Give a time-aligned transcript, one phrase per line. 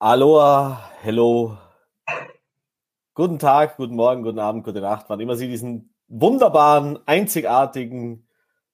[0.00, 1.58] Aloha, hello.
[3.14, 8.28] Guten Tag, guten Morgen, guten Abend, gute Nacht, wann immer Sie diesen wunderbaren, einzigartigen,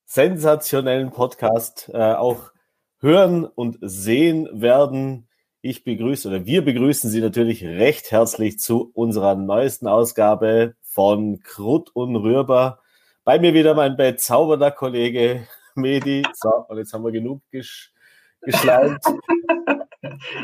[0.04, 2.52] sensationellen Podcast äh, auch
[2.98, 5.26] hören und sehen werden.
[5.62, 11.88] Ich begrüße oder wir begrüßen Sie natürlich recht herzlich zu unserer neuesten Ausgabe von Krut
[11.94, 12.82] und Rührbar.
[13.24, 16.22] Bei mir wieder mein bezaubernder Kollege Medi.
[16.34, 17.94] So, und jetzt haben wir genug gesch
[18.42, 19.00] geschleimt.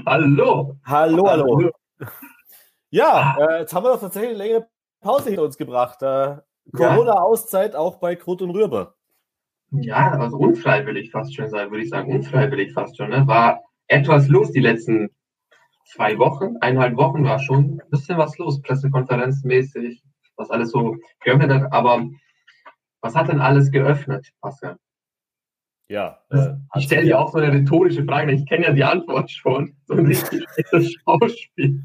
[0.07, 0.77] hallo.
[0.85, 1.71] Hallo, hallo.
[2.91, 4.69] Ja, äh, jetzt haben wir doch tatsächlich eine längere
[5.01, 6.03] Pause hinter uns gebracht.
[6.03, 6.39] Äh,
[6.77, 8.95] Corona-Auszeit auch bei Krut und Rührbar.
[9.71, 12.13] Ja, also unfreiwillig fast schon, würde ich sagen.
[12.13, 13.11] Unfreiwillig fast schon.
[13.11, 13.27] Ne?
[13.27, 15.11] War etwas los die letzten
[15.85, 20.03] zwei Wochen, eineinhalb Wochen war schon ein bisschen was los, Pressekonferenzmäßig,
[20.37, 21.73] was alles so geöffnet hat.
[21.73, 22.07] Aber
[23.01, 24.77] was hat denn alles geöffnet, Pascal?
[25.91, 26.21] Ja.
[26.31, 29.75] Äh, ich stelle dir auch so eine rhetorische Frage, ich kenne ja die Antwort schon.
[29.87, 31.85] So ein richtig schlechtes Schauspiel.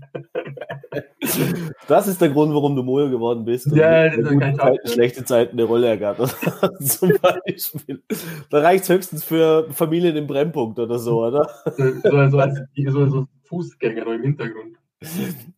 [1.88, 3.66] Das ist der Grund, warum du Mojo geworden bist.
[3.76, 6.35] Ja, das ist kein Zeiten, schlechte Zeiten eine Rolle ergattert.
[6.82, 8.04] Zum Beispiel.
[8.52, 11.49] Da reicht es höchstens für Familien im Brennpunkt oder so, oder?
[11.76, 14.77] So, so als so, so Fußgänger im Hintergrund.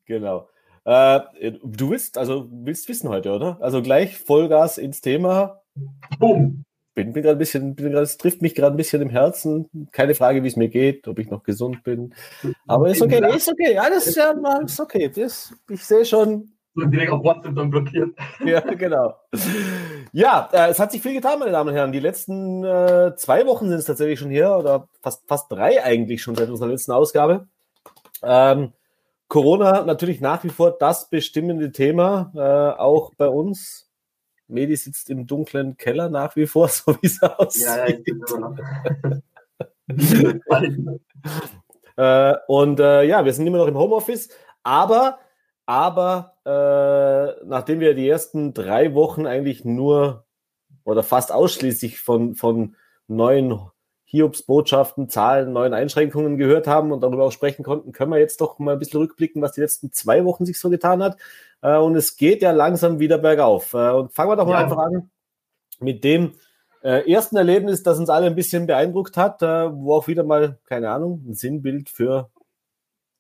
[0.06, 0.48] Genau.
[0.86, 1.20] Äh,
[1.66, 3.58] du willst, also willst wissen heute, oder?
[3.60, 5.60] Also gleich Vollgas ins Thema.
[6.18, 6.64] Boom
[6.98, 9.70] bin, bin gerade ein bisschen, bin grad, es trifft mich gerade ein bisschen im Herzen.
[9.92, 12.16] Keine Frage, wie es mir geht, ob ich noch gesund bin.
[12.66, 13.78] Aber ist okay, ist okay.
[13.78, 14.34] Alles ja,
[14.66, 15.12] ist okay.
[15.16, 16.54] Das, ich sehe schon.
[16.76, 18.18] direkt auf WhatsApp dann blockiert.
[18.46, 19.14] Ja, genau.
[20.12, 21.92] Ja, äh, es hat sich viel getan, meine Damen und Herren.
[21.92, 26.24] Die letzten äh, zwei Wochen sind es tatsächlich schon hier, oder fast, fast drei eigentlich
[26.24, 27.48] schon seit unserer letzten Ausgabe.
[28.24, 28.74] Ähm,
[29.28, 33.87] Corona natürlich nach wie vor das bestimmende Thema, äh, auch bei uns
[34.48, 37.64] Medi sitzt im dunklen Keller nach wie vor, so wie es aussieht.
[37.64, 38.58] Ja, ja, ich bin immer noch.
[41.98, 44.30] äh, und äh, ja, wir sind immer noch im Homeoffice,
[44.64, 45.20] aber,
[45.66, 50.26] aber äh, nachdem wir die ersten drei Wochen eigentlich nur
[50.84, 52.76] oder fast ausschließlich von, von
[53.08, 53.60] neuen
[54.10, 58.58] Hiobs-Botschaften, Zahlen, neuen Einschränkungen gehört haben und darüber auch sprechen konnten, können wir jetzt doch
[58.58, 61.18] mal ein bisschen rückblicken, was die letzten zwei Wochen sich so getan hat.
[61.62, 63.74] Äh, und es geht ja langsam wieder bergauf.
[63.74, 64.60] Äh, und fangen wir doch mal ja.
[64.60, 65.10] einfach an
[65.82, 66.36] mit dem
[66.84, 70.90] äh, ersten Erlebnis, das uns alle ein bisschen beeindruckt hat, wo auch wieder mal, keine
[70.90, 72.30] Ahnung, ein Sinnbild für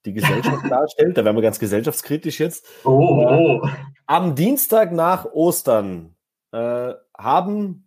[0.05, 1.17] die Gesellschaft darstellt.
[1.17, 2.65] Da werden wir ganz gesellschaftskritisch jetzt.
[2.85, 3.69] Oh, oh.
[4.05, 6.15] Am Dienstag nach Ostern
[6.53, 7.86] haben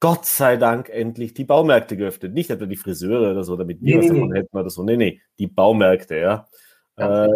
[0.00, 2.32] Gott sei Dank endlich die Baumärkte geöffnet.
[2.32, 4.38] Nicht etwa die Friseure oder so, damit wir nee, was davon nee.
[4.38, 4.82] hätten oder so.
[4.84, 6.46] Nee, nee, die Baumärkte, ja.
[6.96, 7.28] Äh,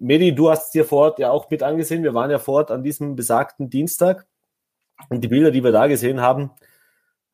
[0.00, 2.02] Medi, du hast es dir vor Ort ja auch mit angesehen.
[2.02, 4.26] Wir waren ja vor Ort an diesem besagten Dienstag.
[5.10, 6.50] Und die Bilder, die wir da gesehen haben,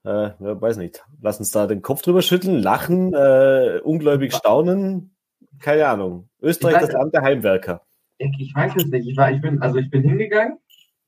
[0.04, 5.14] äh, ja, weiß nicht, lass uns da den Kopf drüber schütteln, lachen, äh, ungläubig staunen,
[5.60, 6.28] keine Ahnung.
[6.40, 7.82] Österreich, weiß, das Land der Heimwerker.
[8.18, 9.08] Ich, ich, weiß es nicht.
[9.08, 10.58] Ich, war, ich, bin, also ich bin hingegangen,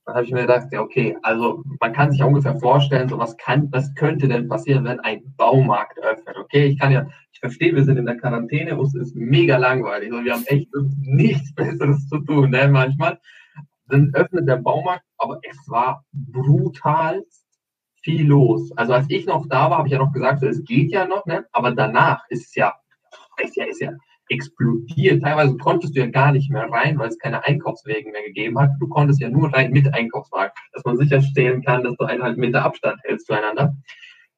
[0.05, 3.37] dann habe ich mir gedacht, ja, okay, also man kann sich ungefähr vorstellen, so was
[3.39, 6.37] kann, was könnte denn passieren, wenn ein Baumarkt öffnet.
[6.37, 7.07] Okay, ich kann ja
[7.45, 10.69] verstehe, wir sind in der Quarantäne es ist mega langweilig und wir haben echt
[11.03, 13.21] nichts Besseres zu tun, ne, manchmal.
[13.89, 17.23] Dann öffnet der Baumarkt, aber es war brutal
[18.03, 18.73] viel los.
[18.77, 21.07] Also als ich noch da war, habe ich ja noch gesagt, so, es geht ja
[21.07, 21.45] noch, ne?
[21.53, 22.73] aber danach ist es ja,
[23.37, 23.91] ist ja, ist ja
[24.29, 25.23] explodiert.
[25.23, 28.71] Teilweise konntest du ja gar nicht mehr rein, weil es keine Einkaufswegen mehr gegeben hat.
[28.81, 32.65] Du konntest ja nur rein mit Einkaufswagen, dass man sicherstellen kann, dass du eineinhalb Meter
[32.65, 33.77] Abstand hältst zueinander.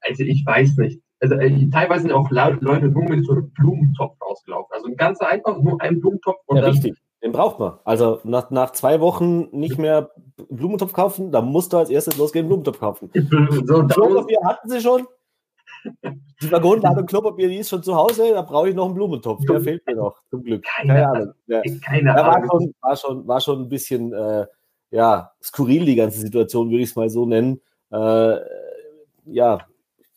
[0.00, 4.16] Also ich weiß nicht also äh, teilweise sind auch Leute nur mit so einem Blumentopf
[4.20, 4.72] rausgelaufen.
[4.72, 6.72] Also ein ganzer einfach nur ein Blumentopf und ja, dann.
[6.72, 6.96] Richtig.
[7.22, 7.78] Den braucht man.
[7.84, 10.10] Also nach, nach zwei Wochen nicht mehr
[10.50, 13.10] Blumentopf kaufen, da musst du als erstes losgehen, Blumentopf kaufen.
[13.64, 15.06] so, Klopapier hatten sie schon.
[16.42, 19.44] Die Waggonladung Klopapier, die ist schon zu Hause, da brauche ich noch einen Blumentopf.
[19.46, 20.64] Der fehlt mir noch, zum Glück.
[20.64, 21.34] Keine, keine Ahnung.
[21.46, 21.62] Ja.
[21.84, 22.48] Keine Ahnung.
[22.48, 24.46] War schon, war, schon, war schon ein bisschen äh,
[24.90, 27.60] ja, skurril, die ganze Situation, würde ich es mal so nennen.
[27.90, 28.36] Äh,
[29.26, 29.66] ja,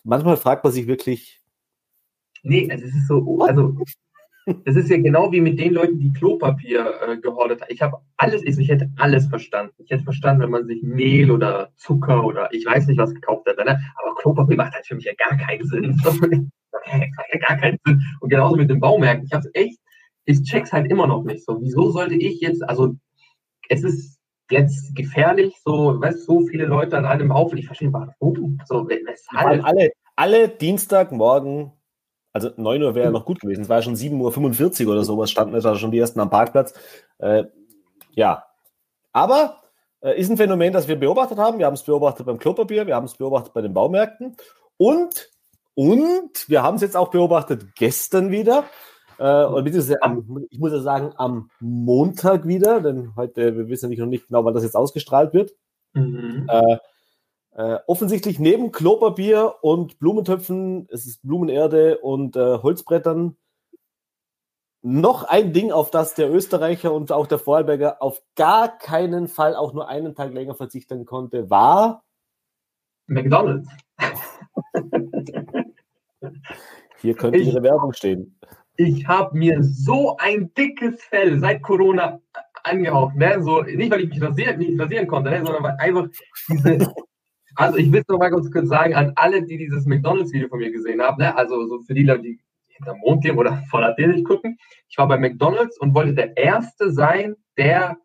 [0.03, 1.41] manchmal fragt man sich wirklich.
[2.43, 3.75] Nee, es ist so, also
[4.65, 7.71] das ist ja genau wie mit den Leuten, die Klopapier äh, gehortet haben.
[7.71, 9.73] Ich habe alles, ich, ich hätte alles verstanden.
[9.77, 13.47] Ich hätte verstanden, wenn man sich Mehl oder Zucker oder ich weiß nicht was gekauft
[13.47, 13.57] hat.
[13.57, 13.79] Ne?
[13.95, 15.99] Aber Klopapier macht halt für mich ja gar keinen Sinn.
[16.03, 18.01] das macht ja gar keinen Sinn.
[18.19, 19.25] Und genauso mit den Baumärkten.
[19.25, 19.79] Ich habe es echt,
[20.25, 21.59] ich check's halt immer noch nicht so.
[21.61, 22.95] Wieso sollte ich jetzt, also
[23.69, 24.19] es ist
[24.51, 27.57] jetzt gefährlich, so, weißt so viele Leute an einem Haufen.
[27.57, 28.59] Ich verstehe warum.
[28.65, 29.63] So, weshalb?
[29.63, 31.71] Alle, alle Dienstagmorgen,
[32.33, 35.03] also 9 Uhr wäre ja noch gut gewesen, es war ja schon 7.45 Uhr oder
[35.03, 36.73] sowas, standen da schon die ersten am Parkplatz.
[37.17, 37.45] Äh,
[38.11, 38.45] ja,
[39.11, 39.61] aber
[40.01, 41.59] äh, ist ein Phänomen, das wir beobachtet haben.
[41.59, 44.35] Wir haben es beobachtet beim Klopapier, wir haben es beobachtet bei den Baumärkten
[44.77, 45.29] und,
[45.73, 48.65] und wir haben es jetzt auch beobachtet gestern wieder
[49.19, 49.67] Äh, und
[50.01, 54.27] am, ich muss ja sagen, am Montag wieder, denn heute, wir wissen ja noch nicht
[54.27, 55.51] genau, wann das jetzt ausgestrahlt wird.
[55.93, 56.47] Mhm.
[56.49, 56.77] Äh,
[57.59, 63.35] äh, offensichtlich neben Klopapier und Blumentöpfen, es ist Blumenerde und äh, Holzbrettern,
[64.81, 69.57] noch ein Ding, auf das der Österreicher und auch der Vorarlberger auf gar keinen Fall
[69.57, 72.05] auch nur einen Tag länger verzichten konnte, war
[73.07, 73.67] McDonalds.
[77.01, 78.39] Hier könnte ich, Ihre Werbung stehen.
[78.77, 82.21] Ich habe mir so ein dickes Fell seit Corona
[82.63, 83.17] angehaucht.
[83.17, 83.43] Ne?
[83.43, 85.43] So, nicht, weil ich mich rasieren, nicht rasieren konnte, ne?
[85.43, 86.07] sondern weil einfach
[86.47, 86.89] diese.
[87.59, 90.59] Also ich will es noch mal ganz kurz sagen an alle, die dieses McDonalds-Video von
[90.59, 91.21] mir gesehen haben.
[91.21, 91.35] Ne?
[91.35, 92.39] Also so für die Leute, die
[92.69, 94.57] hinterm Mond leben oder vor der Tele gucken.
[94.87, 97.97] Ich war bei McDonalds und wollte der Erste sein, der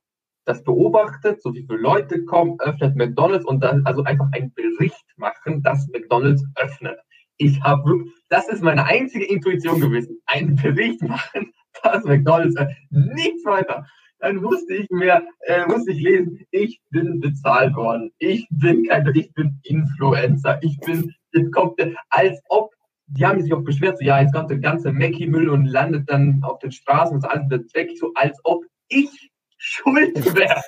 [0.45, 5.07] das beobachtet, so wie viele Leute kommen, öffnet McDonalds und dann also einfach einen Bericht
[5.17, 6.99] machen, dass McDonalds öffnet.
[7.37, 11.53] Ich habe das ist meine einzige Intuition gewesen, einen Bericht machen,
[11.85, 12.77] dass McDonalds öffnet.
[12.91, 13.87] Nichts weiter.
[14.25, 18.11] Dann musste ich mir, äh, musste ich lesen, ich bin bezahlt worden.
[18.19, 20.59] Ich bin kein, ich bin Influencer.
[20.63, 21.79] Ich bin, jetzt kommt,
[22.09, 22.73] als ob
[23.07, 26.41] die haben sich auch beschwert, so ja, jetzt kommt der ganze Mackie-Müll und landet dann
[26.43, 30.63] auf den Straßen und so alles wird weg, so als ob ich schuld wäre.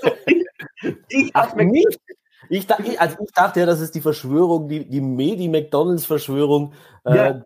[0.00, 0.46] So, ich
[1.08, 2.00] ich habe nicht.
[2.48, 2.70] Ich,
[3.00, 6.74] also ich dachte ja, das ist die Verschwörung, die, die Medi-McDonalds-Verschwörung.
[7.04, 7.44] Äh, ja.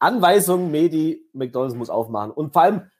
[0.00, 2.32] Anweisung, Medi, McDonalds muss aufmachen.
[2.32, 2.90] Und vor allem,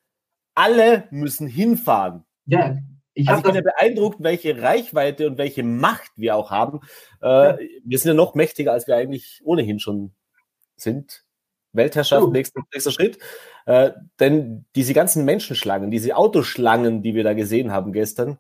[0.57, 2.25] alle müssen hinfahren.
[2.47, 2.77] Ja,
[3.15, 6.81] ich, also ich bin ja beeindruckt, welche Reichweite und welche Macht wir auch haben.
[7.23, 7.59] Äh, ja.
[7.85, 10.13] Wir sind ja noch mächtiger, als wir eigentlich ohnehin schon
[10.77, 11.25] sind.
[11.73, 13.19] Weltherrschaft, nächster, nächster Schritt.
[13.67, 18.39] Äh, denn diese ganzen Menschenschlangen, diese Autoschlangen, die wir da gesehen haben gestern,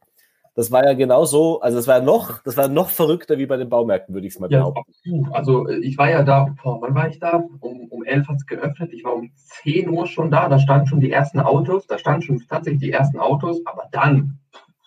[0.57, 3.59] das war ja genauso, also das war ja noch, das war noch verrückter wie bei
[3.59, 5.29] den Baumärkten, würde ich es mal ja, behaupten.
[5.31, 7.45] Also äh, ich war ja da, boah, wann war ich da?
[7.61, 9.31] Um, um 11 hat es geöffnet, ich war um
[9.63, 12.91] 10 Uhr schon da, da standen schon die ersten Autos, da standen schon tatsächlich die
[12.91, 14.39] ersten Autos, aber dann,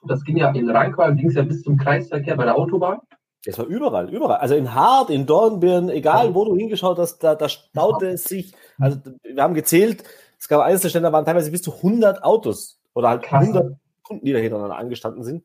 [0.08, 2.98] das ging ja in Rheinqual, ging es ja bis zum Kreisverkehr bei der Autobahn.
[3.46, 4.40] Das war überall, überall.
[4.40, 8.54] Also in Hart, in Dornbirn, egal wo du hingeschaut hast, da, da staute es sich.
[8.80, 10.04] Also wir haben gezählt,
[10.40, 13.48] es gab eines der Stellen, da waren teilweise bis zu 100 Autos oder halt Krass.
[13.48, 15.44] 100 Kunden, die da hintereinander angestanden sind.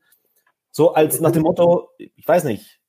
[0.75, 2.81] So als nach dem Motto, ich weiß nicht,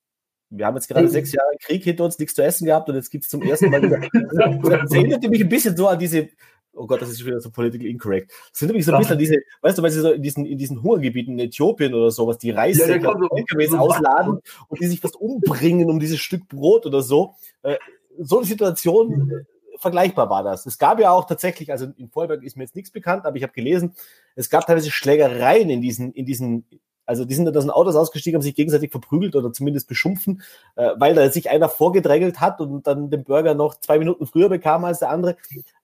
[0.50, 3.10] wir haben jetzt gerade sechs Jahre Krieg hinter uns, nichts zu essen gehabt und jetzt
[3.10, 4.00] gibt es zum ersten Mal wieder.
[4.80, 6.28] Das erinnert mich ein bisschen so an diese
[6.74, 8.32] oh Gott, das ist schon wieder so political incorrect.
[8.50, 10.58] Das sind nämlich so ein bisschen diese, weißt du, weil sie so in diesen, in
[10.58, 14.86] diesen Hungergebieten in Äthiopien oder sowas, die Reis ja, so, LKWs so ausladen und die
[14.86, 17.34] sich fast umbringen um dieses Stück Brot oder so.
[17.62, 17.76] Äh,
[18.18, 20.66] so eine Situation, äh, vergleichbar war das.
[20.66, 23.44] Es gab ja auch tatsächlich, also in Vorberg ist mir jetzt nichts bekannt, aber ich
[23.44, 23.94] habe gelesen,
[24.34, 26.66] es gab teilweise Schlägereien in diesen, in diesen,
[27.06, 30.42] also die sind aus den Autos ausgestiegen, haben sich gegenseitig verprügelt oder zumindest beschumpfen,
[30.74, 34.48] äh, weil da sich einer vorgedrängelt hat und dann den Burger noch zwei Minuten früher
[34.48, 35.36] bekam als der andere.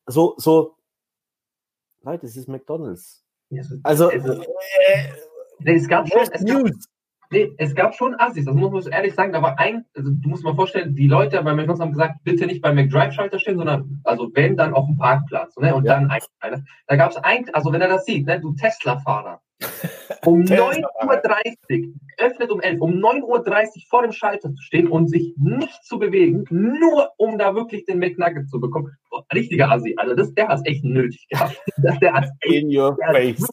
[0.07, 0.75] So, so
[2.03, 3.23] Leute, es ist McDonalds.
[3.83, 5.09] Also, also äh,
[5.65, 6.71] es gab schon, es gab,
[7.33, 10.29] nee, es gab schon Assis, das muss man ehrlich sagen, da war ein, also du
[10.29, 14.01] musst mal vorstellen, die Leute bei McDonalds haben gesagt, bitte nicht beim McDrive-Schalter stehen, sondern,
[14.05, 15.95] also wenn, dann auf dem Parkplatz, ne, und ja.
[15.95, 16.21] dann ein,
[16.87, 19.41] da gab es ein, also wenn er das sieht, ne, du Tesla-Fahrer,
[20.27, 20.85] um 9.30
[21.71, 23.43] Uhr, öffnet um 11 um 9.30 Uhr
[23.89, 27.99] vor dem Schalter zu stehen und sich nicht zu bewegen, nur um da wirklich den
[27.99, 28.97] McNugget zu bekommen.
[29.11, 29.95] Boah, richtiger Assi.
[29.97, 31.61] Also das, der hat es echt nötig gehabt.
[32.01, 33.49] der hat's echt, In your face.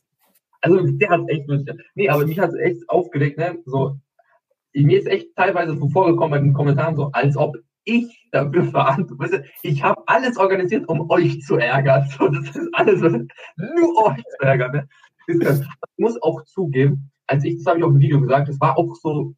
[0.61, 1.81] Also der hat es echt gehabt.
[1.95, 3.57] Nee, aber mich hat es echt aufgeregt, ne?
[3.65, 3.97] So,
[4.73, 9.41] mir ist echt teilweise so vorgekommen bei den Kommentaren so, als ob ich dafür verantwortlich
[9.41, 9.49] bin.
[9.63, 12.07] Ich habe alles organisiert, um euch zu ärgern.
[12.17, 14.71] So, das ist alles, nur euch zu ärgern.
[14.71, 14.89] Ne?
[15.27, 18.77] Ich muss auch zugeben, als ich, das habe ich auf dem Video gesagt, es war
[18.77, 19.33] auch so,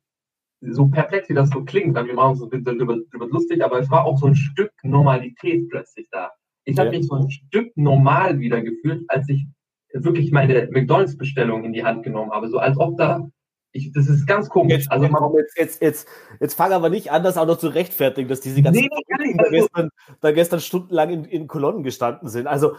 [0.62, 3.90] so perplex, wie das so klingt, weil wir machen uns darüber, darüber lustig, aber es
[3.90, 6.32] war auch so ein Stück Normalität plötzlich da.
[6.66, 9.48] Ich habe mich so ein Stück normal wieder gefühlt, als ich
[9.94, 12.50] wirklich meine McDonalds-Bestellung in die Hand genommen habe.
[12.50, 13.30] So als ob da
[13.74, 14.74] ich, das ist ganz komisch.
[14.74, 15.06] Jetzt, also
[15.38, 16.08] jetzt, jetzt, jetzt,
[16.40, 19.50] jetzt fangen aber nicht an, das auch noch zu rechtfertigen, dass diese ganzen nee, da,
[19.50, 22.48] gestern, da gestern stundenlang in, in Kolonnen gestanden sind.
[22.48, 22.76] Also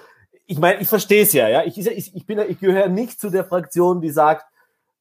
[0.46, 1.64] ich meine, ich verstehe es ja, ja.
[1.64, 4.44] Ich, ich, ich, bin, ich gehöre nicht zu der Fraktion, die sagt,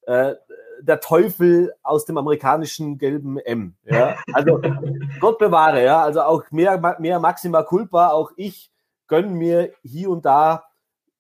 [0.04, 0.36] äh,
[0.82, 3.76] der Teufel aus dem amerikanischen gelben M.
[3.84, 4.16] Ja?
[4.34, 4.62] Also
[5.20, 6.02] Gott bewahre, ja.
[6.02, 8.72] Also auch mehr, mehr Maxima Culpa, auch ich
[9.08, 10.64] gönne mir hier und da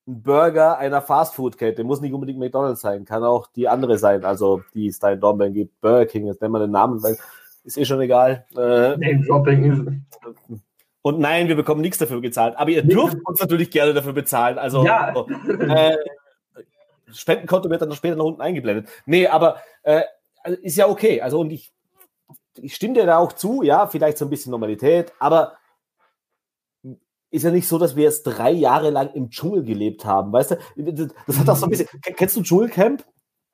[0.07, 1.83] einen Burger einer Fastfood-Kette.
[1.83, 5.19] Muss nicht unbedingt McDonalds sein, kann auch die andere sein, also die es da in
[5.19, 5.79] Dornbirn gibt.
[5.81, 7.17] Burger King, jetzt nennen wir den Namen, weil
[7.63, 8.45] ist eh schon egal.
[8.55, 10.61] Äh, Name-Dropping ist.
[11.03, 12.55] Und nein, wir bekommen nichts dafür gezahlt.
[12.57, 14.57] Aber ihr dürft uns natürlich gerne dafür bezahlen.
[14.57, 15.13] Also ja.
[15.47, 15.97] äh,
[17.11, 18.87] Spendenkonto wird dann später noch unten eingeblendet.
[19.05, 20.01] Nee, aber äh,
[20.43, 21.21] also ist ja okay.
[21.21, 21.71] Also und ich,
[22.55, 25.53] ich stimme dir da auch zu, ja, vielleicht so ein bisschen Normalität, aber
[27.31, 30.51] ist ja nicht so, dass wir jetzt drei Jahre lang im Dschungel gelebt haben, weißt
[30.51, 31.07] du?
[31.25, 31.87] Das hat auch so ein bisschen.
[32.01, 33.05] Kennst du Dschungelcamp?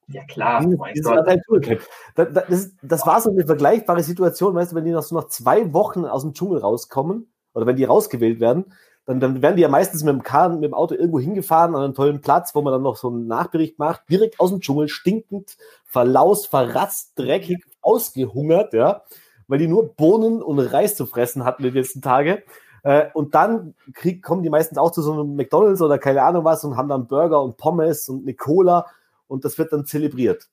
[0.07, 0.61] Ja, klar.
[0.61, 1.11] Dieses, mein dieses
[1.47, 1.79] Gott.
[2.15, 5.27] Das, das, das war so eine vergleichbare Situation, weißt du, wenn die noch so nach
[5.27, 8.73] zwei Wochen aus dem Dschungel rauskommen oder wenn die rausgewählt werden,
[9.05, 11.83] dann, dann werden die ja meistens mit dem Kahn, mit dem Auto irgendwo hingefahren an
[11.83, 14.89] einen tollen Platz, wo man dann noch so einen Nachbericht macht, direkt aus dem Dschungel,
[14.89, 19.03] stinkend, verlaust, verratzt, dreckig, ausgehungert, ja,
[19.47, 22.43] weil die nur Bohnen und Reis zu fressen hatten die letzten Tage.
[22.87, 26.45] Äh, und dann krieg, kommen die meistens auch zu so einem McDonalds oder keine Ahnung
[26.45, 28.85] was und haben dann Burger und Pommes und eine Cola
[29.27, 30.47] und das wird dann zelebriert.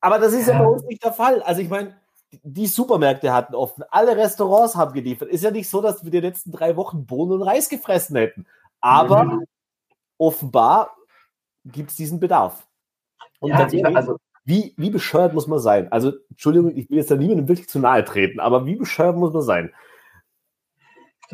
[0.00, 1.42] Aber das ist ja, ja bei uns nicht der Fall.
[1.42, 1.96] Also ich meine,
[2.44, 5.30] die Supermärkte hatten offen, alle Restaurants haben geliefert.
[5.30, 8.46] Ist ja nicht so, dass wir die letzten drei Wochen Bohnen und Reis gefressen hätten.
[8.80, 9.46] Aber mhm.
[10.16, 10.94] offenbar
[11.64, 12.68] gibt es diesen Bedarf.
[13.40, 15.90] Und ja, ich, also, wie, wie bescheuert muss man sein?
[15.90, 19.32] Also, Entschuldigung, ich will jetzt da niemandem wirklich zu nahe treten, aber wie bescheuert muss
[19.32, 19.72] man sein?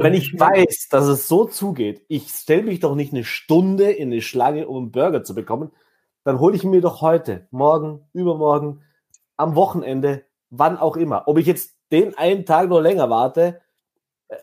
[0.02, 4.10] Wenn ich weiß, dass es so zugeht, ich stelle mich doch nicht eine Stunde in
[4.10, 5.70] eine Schlange, um einen Burger zu bekommen,
[6.24, 8.82] dann hole ich mir doch heute, morgen, übermorgen,
[9.36, 11.24] am Wochenende, wann auch immer.
[11.26, 13.60] Ob ich jetzt den einen Tag noch länger warte,
[14.28, 14.36] äh,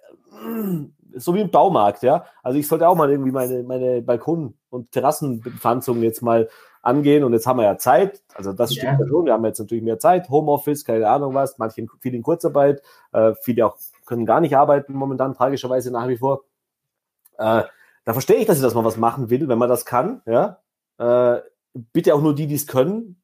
[1.16, 2.26] so wie im Baumarkt, ja.
[2.44, 6.50] Also ich sollte auch mal irgendwie meine, meine Balkon- und Terrassenbepflanzung jetzt mal
[6.82, 8.22] angehen und jetzt haben wir ja Zeit.
[8.34, 9.26] Also das stimmt ja, ja schon.
[9.26, 13.34] Wir haben jetzt natürlich mehr Zeit, Homeoffice, keine Ahnung was, manche viele in Kurzarbeit, äh,
[13.42, 16.46] viele auch können gar nicht arbeiten momentan, tragischerweise nach wie vor.
[17.38, 17.64] Äh,
[18.06, 20.60] da verstehe ich, dass ich das mal was machen will, wenn man das kann, ja.
[20.98, 21.42] Äh,
[21.94, 23.22] bitte auch nur die, die es können.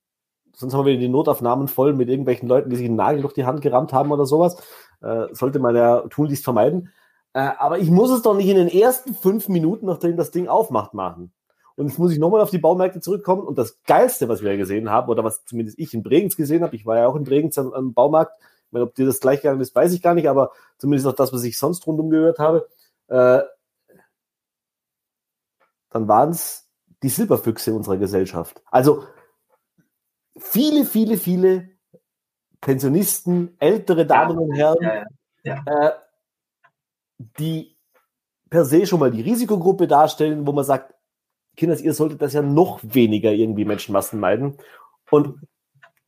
[0.56, 3.46] Sonst haben wir die Notaufnahmen voll mit irgendwelchen Leuten, die sich einen Nagel durch die
[3.46, 4.58] Hand gerammt haben oder sowas.
[5.02, 6.92] Äh, sollte man ja tun, dies vermeiden.
[7.34, 10.48] Äh, aber ich muss es doch nicht in den ersten fünf Minuten, nachdem das Ding
[10.48, 11.34] aufmacht, machen.
[11.76, 13.42] Und jetzt muss ich nochmal auf die Baumärkte zurückkommen.
[13.42, 16.76] Und das Geilste, was wir gesehen haben, oder was zumindest ich in Bregenz gesehen habe,
[16.76, 18.40] ich war ja auch in Bregenz am, am Baumarkt,
[18.74, 21.32] meine, ob dir das gleich gegangen ist, weiß ich gar nicht, aber zumindest auch das,
[21.32, 22.68] was ich sonst rundum gehört habe,
[23.08, 23.42] äh,
[25.90, 26.70] dann waren es
[27.04, 28.62] die Silberfüchse unserer Gesellschaft.
[28.72, 29.06] Also
[30.38, 31.70] viele, viele, viele
[32.62, 35.04] Pensionisten, ältere Damen und Herren, ja,
[35.44, 35.92] ja, äh,
[37.40, 37.78] die
[38.50, 40.94] per se schon mal die Risikogruppe darstellen, wo man sagt,
[41.56, 44.58] Kinders, ihr solltet das ja noch weniger irgendwie Menschenmassen meiden.
[45.10, 45.40] Und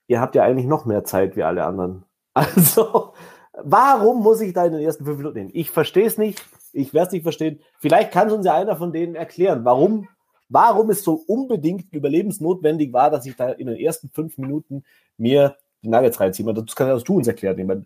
[0.08, 2.06] ihr habt ja eigentlich noch mehr Zeit wie alle anderen.
[2.36, 3.14] Also,
[3.54, 5.50] warum muss ich da in den ersten fünf Minuten hin?
[5.54, 6.44] Ich verstehe es nicht.
[6.74, 7.62] Ich werde es nicht verstehen.
[7.80, 10.10] Vielleicht kann es uns ja einer von denen erklären, warum,
[10.50, 14.84] warum es so unbedingt überlebensnotwendig war, dass ich da in den ersten fünf Minuten
[15.18, 16.54] mir die Nuggets reinziehe.
[16.54, 17.58] Das kann ja du uns erklären.
[17.58, 17.86] Ich meine,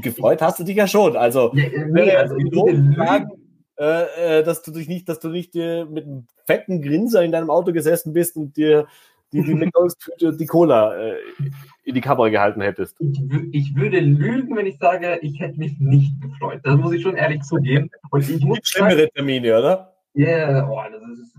[0.00, 1.16] gefreut hast du dich ja schon.
[1.16, 2.36] Also, nee, also
[2.96, 3.30] sagen,
[3.80, 7.32] äh, äh, dass du dich nicht, dass du nicht äh, mit einem fetten Grinser in
[7.32, 8.86] deinem Auto gesessen bist und dir
[9.32, 11.16] die, die McDonalds-Tüte die Cola äh,
[11.84, 12.96] in die Kamera gehalten hättest.
[13.00, 13.20] Ich,
[13.52, 16.60] ich, würde lügen, wenn ich sage, ich hätte mich nicht gefreut.
[16.64, 17.90] Das muss ich schon ehrlich zugeben.
[18.10, 19.94] Und ich muss schlimmere Termine, oder?
[20.14, 21.30] Ja, yeah, oh, das ist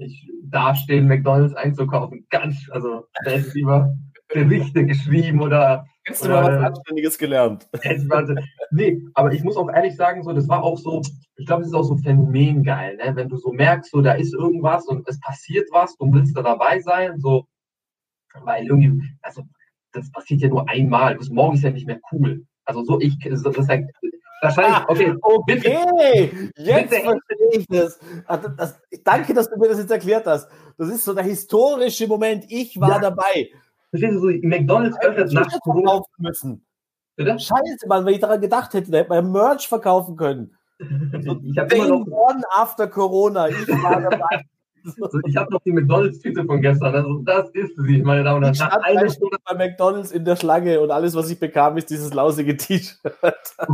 [0.00, 2.26] ich dastehen, McDonalds einzukaufen.
[2.30, 3.94] Ganz, also da ist lieber
[4.28, 5.86] Berichte geschrieben oder.
[6.04, 7.68] Hättest du mal was Anständiges gelernt?
[8.70, 11.02] nee, aber ich muss auch ehrlich sagen, so, das war auch so,
[11.36, 13.14] ich glaube, es ist auch so phänomengeil, ne?
[13.14, 16.42] wenn du so merkst, so, da ist irgendwas und es passiert was, du willst da
[16.42, 17.46] dabei sein, so,
[18.42, 19.42] weil irgendwie, also,
[19.92, 22.46] das passiert ja nur einmal, bis morgen ist ja nicht mehr cool.
[22.64, 23.90] Also, so, ich, das ist halt,
[24.40, 25.68] wahrscheinlich, ah, okay, okay, bitte,
[26.56, 27.02] jetzt bitte.
[27.02, 28.00] verstehe ich das.
[28.26, 28.80] Also, das.
[29.04, 30.48] Danke, dass du mir das jetzt erklärt hast.
[30.76, 32.98] Das ist so der historische Moment, ich war ja.
[32.98, 33.50] dabei.
[33.90, 36.02] Verstehst du, so, McDonalds öffnet nach Corona.
[36.18, 36.64] müssen.
[37.16, 37.38] Bitte?
[37.38, 40.54] Scheiße, Mann, wenn ich daran gedacht hätte, hätte man Merch verkaufen können.
[40.78, 43.48] ich habe immer noch One after Corona.
[43.48, 44.44] Ich war dabei.
[45.26, 46.94] ich habe noch die McDonalds-Tüte von gestern.
[46.94, 48.52] Also das ist sie, meine Damen und Herren.
[48.52, 51.90] Ich stand eine Stunde bei McDonalds in der Schlange und alles, was ich bekam, ist
[51.90, 52.96] dieses lausige T-Shirt.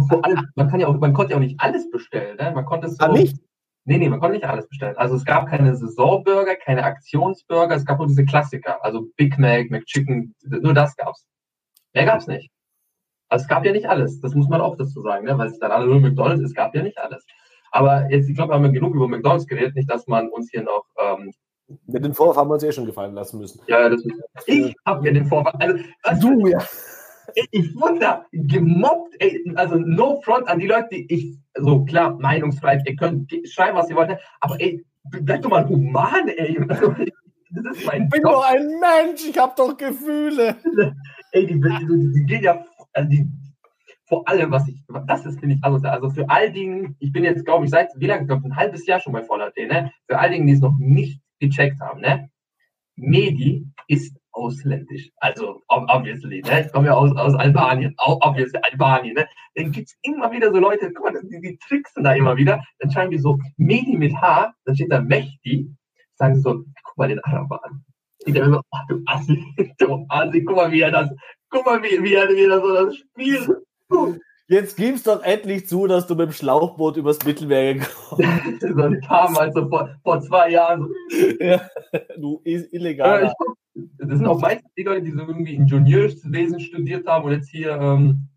[0.09, 2.37] Vor allem, man kann ja auch, man konnte ja auch nicht alles bestellen.
[2.39, 2.53] Ne?
[2.55, 3.37] Man konnte es so, ah, nicht?
[3.87, 4.97] Nee, nee, man konnte nicht alles bestellen.
[4.97, 8.83] Also es gab keine Saisonburger, keine Aktionsburger, es gab nur diese Klassiker.
[8.83, 11.27] Also Big Mac, McChicken, nur das gab's.
[11.93, 12.51] Mehr gab's nicht.
[13.29, 14.21] Also es gab ja nicht alles.
[14.21, 15.37] Das muss man auch dazu sagen, ne?
[15.37, 17.27] weil es dann alle nur McDonalds, es gab ja nicht alles.
[17.73, 20.63] Aber jetzt, ich glaube, wir haben genug über McDonalds geredet, nicht, dass man uns hier
[20.63, 20.87] noch.
[20.99, 21.33] Ähm,
[21.87, 23.61] Mit dem Vorwurf haben wir uns eh schon gefallen lassen müssen.
[23.67, 24.15] Ja, das ist,
[24.47, 25.55] ich habe mir den Vorwurf.
[26.03, 26.59] Also, du, ja.
[27.51, 32.89] Ich wurde gemobbt, ey, also no front an die Leute, die ich, so klar, Meinungsfreiheit,
[32.89, 36.59] ihr könnt schreiben, was ihr wollt, aber ey, bleib doch mal human, ey.
[36.59, 38.33] ich bin Job.
[38.33, 40.57] doch ein Mensch, ich habe doch Gefühle.
[41.33, 43.29] ey, die, die, die gehen ja, also die,
[44.07, 47.25] vor allem, was ich, das ist, finde ich, also, also für all Dingen, ich bin
[47.25, 49.93] jetzt, glaube ich, seit, wie lange, ich glaube, ein halbes Jahr schon bei Voller.de, ne?
[50.07, 52.29] Für all Dingen, die es noch nicht gecheckt haben, ne?
[52.97, 55.11] Medi ist ausländisch.
[55.19, 56.67] Also, obviously, ne?
[56.67, 59.27] Ich komme ja aus, aus Albanien, obviously, Albanien, ne?
[59.55, 62.63] Dann gibt es immer wieder so Leute, guck mal, die, die tricksen da immer wieder.
[62.79, 65.71] Dann schreiben die so, Medi mit H, dann steht da Mehdi,
[66.17, 67.85] sagen sie so, guck mal den Araber an.
[68.27, 69.45] Ich denke so, oh, du Assi,
[69.79, 71.11] du Assi, guck mal, wie er das,
[71.51, 73.63] guck mal, wie, wie er, wie er so das Spiel.
[74.47, 78.61] Jetzt gib's doch endlich zu, dass du mit dem Schlauchboot übers Mittelmeer gekommen bist.
[78.77, 80.89] so ein paar Mal so vor, vor zwei Jahren.
[81.41, 81.63] ja,
[82.19, 83.33] du illegal.
[83.75, 87.73] Das sind auch meistens die Leute, die so irgendwie Ingenieurswesen studiert haben und jetzt hier
[87.73, 88.29] ähm,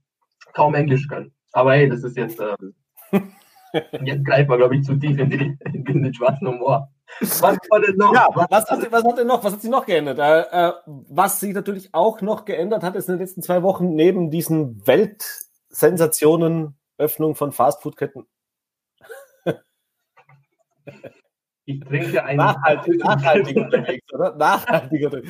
[0.54, 1.32] kaum Englisch können.
[1.52, 2.74] Aber hey, das ist jetzt, ähm,
[4.06, 6.90] jetzt greifen wir, glaube ich, zu tief in, die, in den schwarzen Humor.
[7.20, 8.14] Was war denn noch?
[8.14, 9.44] Ja, was, hat, was hat denn noch?
[9.44, 10.20] Was hat sich noch geändert?
[10.20, 13.96] Äh, äh, was sich natürlich auch noch geändert hat, ist in den letzten zwei Wochen
[13.96, 14.86] neben diesen
[15.78, 18.26] Weltsensationen, Öffnung von Fastfood-Ketten.
[21.66, 24.36] Ich trinke einen Nachhaltig, nachhaltiger unterwegs, oder?
[24.36, 25.22] Nachhaltiger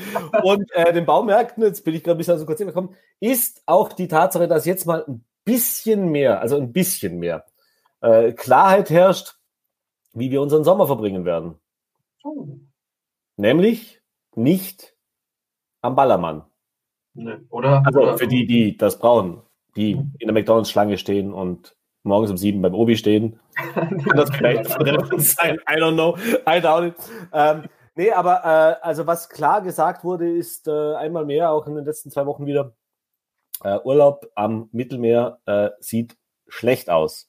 [0.44, 3.92] Und äh, den Baumärkten, jetzt bin ich gerade ein bisschen so kurz hingekommen, ist auch
[3.92, 7.46] die Tatsache, dass jetzt mal ein bisschen mehr, also ein bisschen mehr
[8.02, 9.40] äh, Klarheit herrscht,
[10.14, 11.56] wie wir unseren Sommer verbringen werden.
[12.24, 12.48] Oh.
[13.36, 14.02] Nämlich
[14.36, 14.96] nicht
[15.82, 16.46] am Ballermann.
[17.16, 17.82] Nee, oder?
[17.84, 19.42] Also oder, für die, die das brauchen,
[19.78, 23.40] die in der McDonalds-Schlange stehen und morgens um sieben beim Obi stehen.
[23.74, 25.58] Kann das vielleicht von sein?
[25.70, 26.18] I don't know.
[26.48, 26.96] I doubt it.
[27.32, 27.64] Ähm,
[27.96, 31.86] nee, aber äh, also was klar gesagt wurde, ist äh, einmal mehr, auch in den
[31.86, 32.74] letzten zwei Wochen wieder,
[33.64, 36.18] äh, Urlaub am Mittelmeer äh, sieht
[36.48, 37.28] schlecht aus.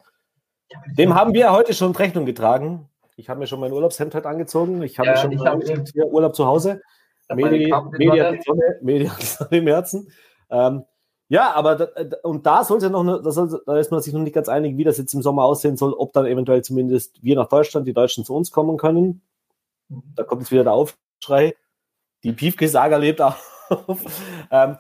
[0.96, 2.88] Dem haben wir heute schon Rechnung getragen.
[3.16, 4.82] Ich habe mir schon mein Urlaubshemd heute angezogen.
[4.82, 5.58] Ich habe ja, schon ich hab
[6.12, 6.82] Urlaub zu Hause.
[7.34, 10.12] Media, Media, Sonne, Media Sonne im Herzen.
[10.50, 10.84] Ähm,
[11.28, 11.88] ja, aber da,
[12.22, 14.76] und da sollte ja noch, da, soll, da ist man sich noch nicht ganz einig,
[14.78, 17.92] wie das jetzt im Sommer aussehen soll, ob dann eventuell zumindest wir nach Deutschland, die
[17.92, 19.20] Deutschen zu uns kommen können.
[19.88, 21.54] Da kommt jetzt wieder der Aufschrei.
[22.24, 23.70] Die Piefke-Saga lebt auf.
[24.50, 24.78] ähm,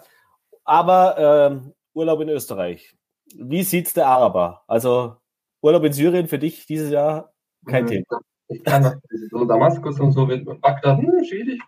[0.64, 2.96] aber ähm, Urlaub in Österreich.
[3.34, 4.62] Wie sieht's der Araber?
[4.66, 5.16] Also
[5.60, 7.32] Urlaub in Syrien für dich dieses Jahr
[7.66, 7.88] kein mhm.
[7.88, 8.20] Thema.
[8.48, 8.96] Ich kann das,
[9.30, 11.60] so Damaskus und so mit Bagdad, hm, schwierig.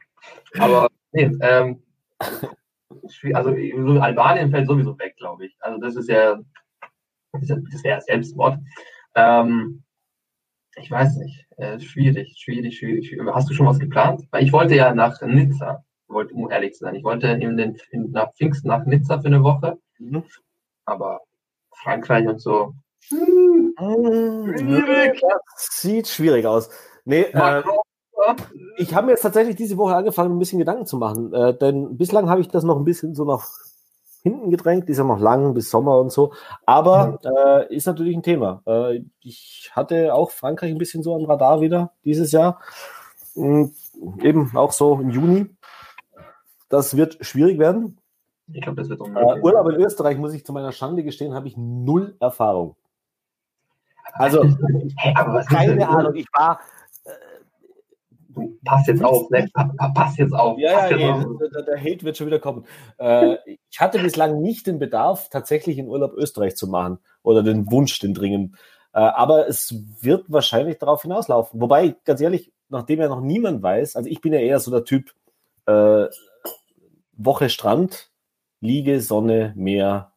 [0.59, 1.83] Aber nee, ähm,
[3.35, 5.57] also so Albanien fällt sowieso weg, glaube ich.
[5.61, 6.39] Also das ist ja,
[7.33, 8.59] das wäre Selbstmord.
[9.15, 9.83] Ähm,
[10.77, 11.47] ich weiß nicht.
[11.57, 14.23] Äh, schwierig, schwierig, schwierig, Hast du schon was geplant?
[14.31, 16.95] Weil ich wollte ja nach Nizza, wollte, um ehrlich zu sein.
[16.95, 19.79] Ich wollte in den, in, nach Pfingsten nach Nizza für eine Woche.
[19.99, 20.25] Mhm.
[20.85, 21.21] Aber
[21.73, 22.75] Frankreich und so.
[23.09, 23.75] Hm,
[24.59, 25.21] schwierig.
[25.21, 26.71] Das sieht schwierig aus.
[27.05, 27.63] Nee, äh,
[28.77, 31.33] ich habe mir jetzt tatsächlich diese Woche angefangen, ein bisschen Gedanken zu machen.
[31.33, 33.49] Äh, denn bislang habe ich das noch ein bisschen so nach
[34.23, 36.33] hinten gedrängt, ist ja noch lang bis Sommer und so.
[36.67, 38.63] Aber äh, ist natürlich ein Thema.
[38.67, 42.61] Äh, ich hatte auch Frankreich ein bisschen so am Radar wieder dieses Jahr.
[43.35, 43.75] Und
[44.23, 45.47] eben auch so im Juni.
[46.69, 47.99] Das wird schwierig werden.
[48.53, 51.49] Ich glaube, das wird Äh, Urlaub in Österreich, muss ich zu meiner Schande gestehen, habe
[51.49, 52.77] ich null Erfahrung.
[54.15, 54.45] Also,
[54.97, 55.15] hey,
[55.49, 56.15] keine Ahnung.
[56.17, 56.61] Ich war
[58.65, 59.49] pass jetzt auf, ne?
[59.95, 60.59] pass jetzt auf.
[60.59, 62.65] Ja, ja, ja der, der, Hate wird schon wieder kommen.
[62.99, 67.71] Äh, ich hatte bislang nicht den Bedarf, tatsächlich in Urlaub Österreich zu machen oder den
[67.71, 68.57] Wunsch, den dringend.
[68.93, 71.61] Äh, aber es wird wahrscheinlich darauf hinauslaufen.
[71.61, 74.85] Wobei, ganz ehrlich, nachdem ja noch niemand weiß, also ich bin ja eher so der
[74.85, 75.15] Typ
[75.67, 76.07] äh,
[77.13, 78.11] Woche Strand,
[78.61, 80.13] Liege, Sonne, Meer,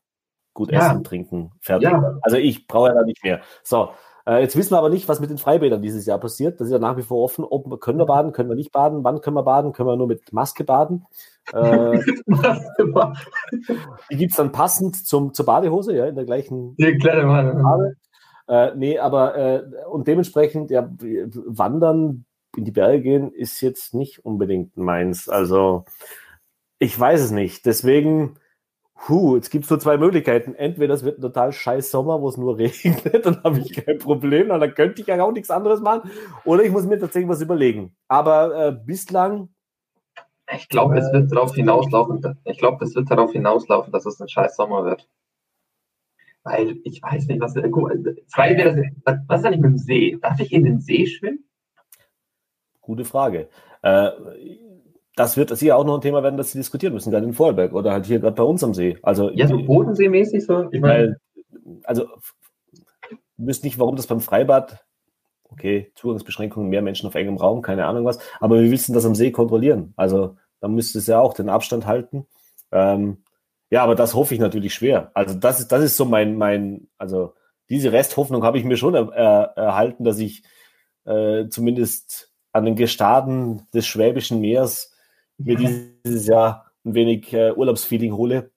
[0.54, 0.80] gut ja.
[0.80, 1.90] essen, trinken, fertig.
[1.90, 2.18] Ja.
[2.22, 3.42] Also ich brauche ja da nicht mehr.
[3.64, 3.92] So,
[4.26, 6.60] jetzt wissen wir aber nicht, was mit den Freibädern dieses Jahr passiert.
[6.60, 7.44] Das ist ja nach wie vor offen.
[7.44, 9.04] Ob, können wir baden, können wir nicht baden?
[9.04, 9.74] Wann können wir baden?
[9.74, 11.06] Können wir nur mit Maske baden?
[11.54, 12.00] Äh,
[14.10, 16.74] die gibt es dann passend zum, zur Badehose, ja, in der gleichen
[17.62, 17.96] Farbe.
[18.48, 22.24] Äh, nee, aber äh, und dementsprechend, ja, wandern
[22.56, 25.28] in die Berge gehen ist jetzt nicht unbedingt meins.
[25.30, 25.86] Also
[26.80, 27.66] ich weiß es nicht.
[27.66, 28.36] Deswegen
[28.96, 30.56] Puh, jetzt gibt es nur zwei Möglichkeiten.
[30.56, 33.98] Entweder es wird ein total scheiß Sommer, wo es nur regnet, dann habe ich kein
[33.98, 36.10] Problem, dann könnte ich ja auch nichts anderes machen.
[36.46, 37.96] Oder ich muss mir tatsächlich was überlegen.
[38.08, 39.50] Aber äh, bislang.
[40.56, 42.40] Ich glaube, äh, es wird darauf hinauslaufen.
[42.46, 45.10] Ich glaube, es wird darauf hinauslaufen, dass es ein scheiß Sommer wird.
[46.44, 47.56] Weil ich weiß nicht, was.
[47.72, 47.92] Guck,
[48.28, 50.18] frei wäre das, was ist eigentlich mit dem See?
[50.22, 51.46] Darf ich in den See schwimmen?
[52.82, 53.50] Gute Frage.
[53.82, 54.12] Äh,
[55.16, 57.74] das wird sicher auch noch ein Thema werden, das sie diskutieren müssen, gerade in Vorarlberg
[57.74, 58.98] oder halt hier gerade bei uns am See.
[59.04, 60.68] Also, ja, so Bodenseemäßig so.
[60.72, 61.18] Ich meine,
[61.84, 62.08] also,
[63.38, 64.84] wisst nicht, warum das beim Freibad,
[65.50, 69.16] okay, Zugangsbeschränkungen, mehr Menschen auf engem Raum, keine Ahnung was, aber wir wissen das am
[69.16, 69.94] See kontrollieren.
[69.98, 72.26] Also, da müsste es ja auch den Abstand halten.
[72.72, 73.18] Ähm,
[73.70, 75.12] ja, aber das hoffe ich natürlich schwer.
[75.14, 77.34] Also, das ist, das ist so mein, mein, also,
[77.70, 80.44] diese Resthoffnung habe ich mir schon er, er, erhalten, dass ich
[81.06, 84.93] äh, zumindest an den Gestaden des Schwäbischen Meers
[85.44, 88.52] mir dieses Jahr ein wenig äh, Urlaubsfeeling hole.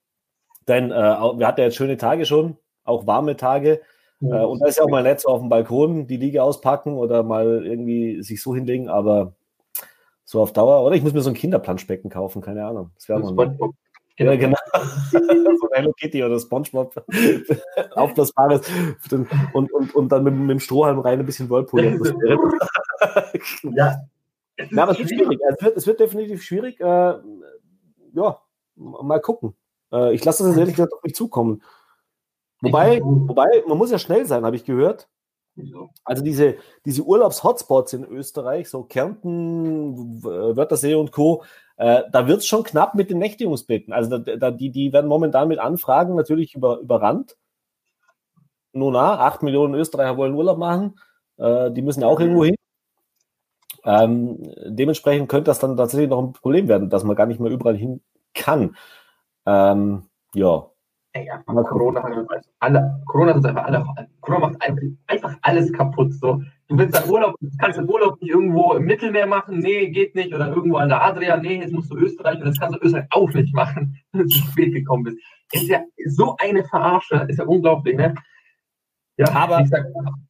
[0.67, 3.81] Denn äh, wir hatten ja jetzt schöne Tage schon, auch warme Tage.
[4.19, 4.41] Ja.
[4.41, 6.97] Äh, und da ist ja auch mal nett so auf dem Balkon die Liege auspacken
[6.97, 9.33] oder mal irgendwie sich so hinlegen, aber
[10.25, 10.83] so auf Dauer.
[10.83, 12.91] Oder ich muss mir so ein Kinderplanschbecken kaufen, keine Ahnung.
[12.95, 13.57] Das wäre mal.
[14.19, 14.57] Ja, genau.
[15.11, 17.03] so ein Hello Kitty oder Spongebob.
[17.91, 18.67] Aufblasbares.
[19.53, 21.83] Und, und, und dann mit, mit dem Strohhalm rein ein bisschen Whirlpool.
[23.75, 23.95] ja.
[24.57, 25.39] Ja, aber es wird schwierig.
[25.49, 26.79] Es wird, es wird definitiv schwierig.
[26.79, 27.15] Äh,
[28.13, 28.41] ja,
[28.75, 29.55] mal gucken.
[29.91, 31.61] Äh, ich lasse das jetzt ehrlich gesagt auf mich zukommen.
[32.61, 35.07] Wobei, wobei, man muss ja schnell sein, habe ich gehört.
[36.03, 41.43] Also diese, diese Urlaubs-Hotspots in Österreich, so Kärnten, Wörthersee und Co.,
[41.77, 43.93] äh, da wird es schon knapp mit den Nächtigungsbetten.
[43.93, 47.37] Also da, da, die, die werden momentan mit Anfragen natürlich über, überrannt.
[48.73, 50.99] Nun na, acht Millionen Österreicher wollen Urlaub machen.
[51.37, 52.55] Äh, die müssen ja auch irgendwo hin.
[53.87, 57.51] Ähm, dementsprechend könnte das dann tatsächlich noch ein Problem werden, dass man gar nicht mehr
[57.51, 58.01] überall hin
[58.33, 58.75] kann.
[59.45, 60.65] Ähm, ja.
[61.13, 62.11] Ey, einfach Corona hat
[62.59, 63.85] alle, Corona ist einfach alle,
[64.19, 64.61] Corona macht
[65.07, 66.13] einfach alles kaputt.
[66.15, 66.41] So.
[66.67, 70.15] Du willst deinen Urlaub, du kannst den Urlaub nicht irgendwo im Mittelmeer machen, nee, geht
[70.15, 72.85] nicht, oder irgendwo an der Adria, nee, jetzt musst du Österreich und das kannst du
[72.85, 75.17] Österreich auch nicht machen, wenn du zu spät gekommen bist.
[75.53, 78.15] Ist ja so eine Verarsche, ist ja unglaublich, ne?
[79.17, 79.85] Ja, aber, sag,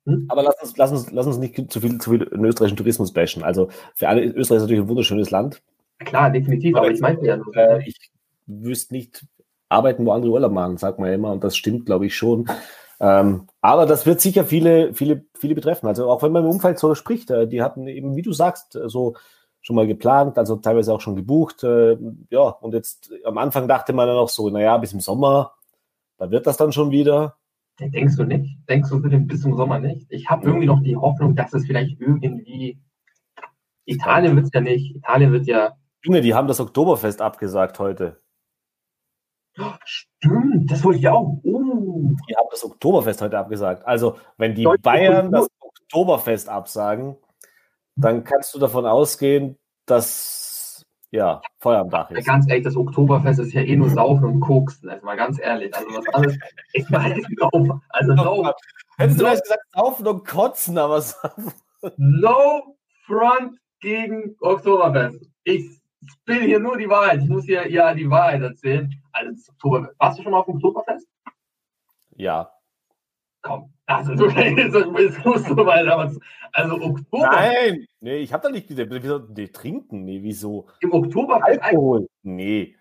[0.06, 0.26] hm?
[0.30, 3.12] aber lass, uns, lass, uns, lass uns nicht zu viel, zu viel in österreichischen Tourismus
[3.12, 3.44] bashen.
[3.44, 5.62] Also für alle, Österreich ist natürlich ein wunderschönes Land.
[6.00, 7.40] Klar, definitiv, aber, aber ich meinte ja.
[7.54, 8.12] Äh, ich
[8.46, 9.26] wüsste nicht,
[9.70, 12.50] arbeiten, wo andere Urlaub machen, sagt man ja immer, und das stimmt, glaube ich, schon.
[13.00, 15.88] Ähm, aber das wird sicher viele, viele, viele betreffen.
[15.88, 18.76] Also auch wenn man im Umfeld so spricht, äh, die hatten eben, wie du sagst,
[18.76, 19.16] äh, so
[19.62, 21.64] schon mal geplant, also teilweise auch schon gebucht.
[21.64, 21.98] Äh,
[22.30, 25.54] ja, und jetzt am Anfang dachte man dann auch so, naja, bis im Sommer,
[26.18, 27.36] da wird das dann schon wieder.
[27.80, 28.58] Denkst du nicht?
[28.68, 30.08] Denkst du bis zum Sommer nicht?
[30.10, 32.80] Ich habe irgendwie noch die Hoffnung, dass es vielleicht irgendwie.
[33.86, 34.96] Italien wird es ja nicht.
[34.96, 35.78] Italien wird ja.
[36.04, 38.18] Junge, die haben das Oktoberfest abgesagt heute.
[39.86, 41.40] Stimmt, das wollte ich auch.
[41.44, 42.16] Uh.
[42.30, 43.86] Die haben das Oktoberfest heute abgesagt.
[43.86, 47.16] Also, wenn die Deutsche Bayern das Oktoberfest absagen,
[47.96, 50.47] dann kannst du davon ausgehen, dass
[51.12, 52.26] ja, Feuer am Dach ist.
[52.26, 55.74] Ganz ehrlich, das Oktoberfest ist ja eh nur Saufen und Koksen, also mal ganz ehrlich.
[55.76, 56.38] Also was alles,
[56.74, 57.22] ich meine,
[57.90, 58.52] also no,
[58.98, 61.04] Hättest du no, gesagt, Saufen und Kotzen, aber
[61.98, 65.30] No Front gegen Oktoberfest.
[65.44, 65.80] Ich
[66.26, 67.22] bin hier nur die Wahrheit.
[67.22, 68.92] Ich muss hier ja die Wahrheit erzählen.
[69.12, 69.54] Also.
[69.98, 71.08] Warst du schon mal auf dem Oktoberfest?
[72.16, 72.52] Ja.
[73.42, 73.74] Komm.
[73.88, 74.26] Also du
[76.52, 77.32] also Oktober.
[77.32, 80.68] Nein, nee, ich habe da nicht gesagt, wieso nee, trinken, nee, wieso?
[80.82, 82.08] Im Oktober Alkohol.
[82.22, 82.76] Nee.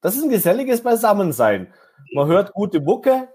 [0.00, 1.72] Das ist ein geselliges Beisammensein.
[2.14, 3.28] Man hört gute Mucke.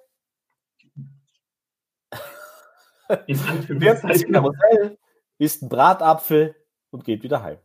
[3.27, 4.97] Wird ein
[5.37, 6.55] isst einen Bratapfel
[6.91, 7.57] und geht wieder heim.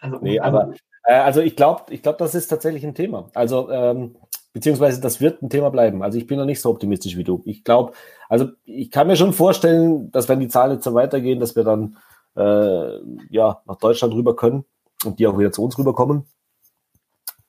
[0.00, 3.30] Also, nee, aber äh, also ich glaube, ich glaube, das ist tatsächlich ein Thema.
[3.34, 4.16] Also ähm,
[4.58, 6.02] beziehungsweise das wird ein Thema bleiben.
[6.02, 7.42] Also ich bin noch nicht so optimistisch wie du.
[7.44, 7.92] Ich glaube,
[8.28, 11.62] also ich kann mir schon vorstellen, dass wenn die Zahlen jetzt so weitergehen, dass wir
[11.62, 11.96] dann
[12.36, 12.98] äh,
[13.30, 14.64] ja nach Deutschland rüber können
[15.04, 16.24] und die auch wieder zu uns rüberkommen.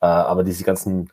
[0.00, 1.10] Äh, aber diese ganzen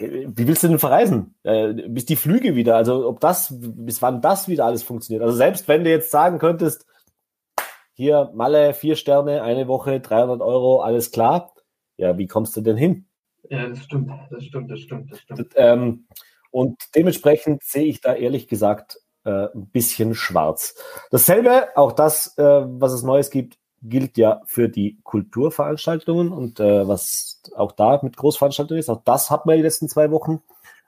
[0.00, 1.36] wie willst du denn verreisen?
[1.44, 5.22] Äh, bis die Flüge wieder, also ob das, bis wann das wieder alles funktioniert.
[5.22, 6.86] Also selbst wenn du jetzt sagen könntest,
[7.92, 11.52] hier Malle, vier Sterne, eine Woche, 300 Euro, alles klar.
[11.98, 13.04] Ja, wie kommst du denn hin?
[13.48, 15.52] Ja, das stimmt, das stimmt, das stimmt, das stimmt.
[15.56, 16.06] Ähm,
[16.50, 20.74] und dementsprechend sehe ich da ehrlich gesagt äh, ein bisschen schwarz.
[21.10, 26.86] Dasselbe, auch das, äh, was es Neues gibt, gilt ja für die Kulturveranstaltungen und äh,
[26.86, 28.90] was auch da mit Großveranstaltungen ist.
[28.90, 30.42] Auch das hat man die letzten zwei Wochen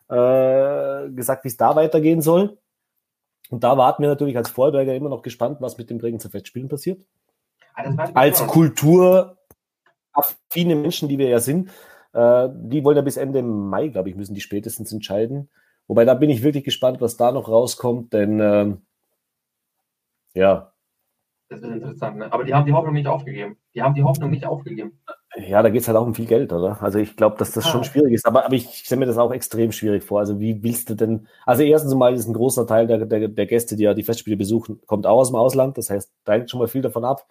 [0.08, 2.58] äh, gesagt, wie es da weitergehen soll.
[3.50, 6.68] Und da warten wir natürlich als Vorberger immer noch gespannt, was mit dem Bregenzer Festspielen
[6.68, 7.04] passiert.
[7.74, 9.36] Ah, als kulturaffine
[10.74, 11.70] Menschen, die wir ja sind,
[12.12, 15.48] äh, die wollen ja bis Ende Mai, glaube ich, müssen die spätestens entscheiden.
[15.86, 18.76] Wobei da bin ich wirklich gespannt, was da noch rauskommt, denn äh,
[20.34, 20.72] ja.
[21.48, 22.32] Das ist interessant, ne?
[22.32, 23.58] aber die haben die Hoffnung nicht aufgegeben.
[23.74, 24.98] Die haben die Hoffnung nicht aufgegeben.
[25.36, 26.82] Ja, da geht es halt auch um viel Geld, oder?
[26.82, 27.68] Also ich glaube, dass das ah.
[27.68, 28.26] schon schwierig ist.
[28.26, 30.20] Aber, aber ich stelle mir das auch extrem schwierig vor.
[30.20, 31.26] Also wie willst du denn?
[31.46, 34.36] Also erstens mal ist ein großer Teil der, der, der Gäste, die ja die Festspiele
[34.36, 35.78] besuchen, kommt auch aus dem Ausland.
[35.78, 37.26] Das heißt, da hängt schon mal viel davon ab.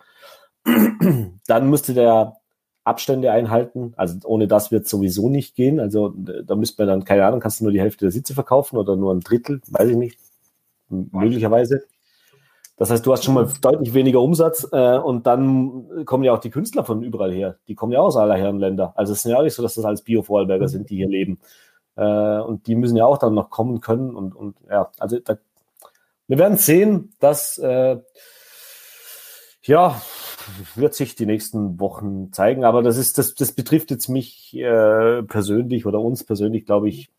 [1.47, 2.40] Dann müsste der
[2.83, 3.93] Abstände einhalten.
[3.95, 5.79] Also ohne das wird sowieso nicht gehen.
[5.79, 8.77] Also da müsste man dann, keine Ahnung, kannst du nur die Hälfte der Sitze verkaufen
[8.77, 10.17] oder nur ein Drittel, weiß ich nicht.
[10.89, 11.83] Möglicherweise.
[12.77, 16.39] Das heißt, du hast schon mal deutlich weniger Umsatz äh, und dann kommen ja auch
[16.39, 17.57] die Künstler von überall her.
[17.67, 18.93] Die kommen ja aus aller Herren Länder.
[18.95, 21.39] Also es ist ja auch nicht so, dass das alles Bio-Vorarlberger sind, die hier leben.
[21.95, 24.15] Äh, und die müssen ja auch dann noch kommen können.
[24.15, 25.37] Und, und ja, also da,
[26.27, 27.97] wir werden sehen, dass äh,
[29.63, 30.01] ja,
[30.75, 35.23] wird sich die nächsten Wochen zeigen, aber das ist, das, das betrifft jetzt mich äh,
[35.23, 37.09] persönlich oder uns persönlich, glaube ich.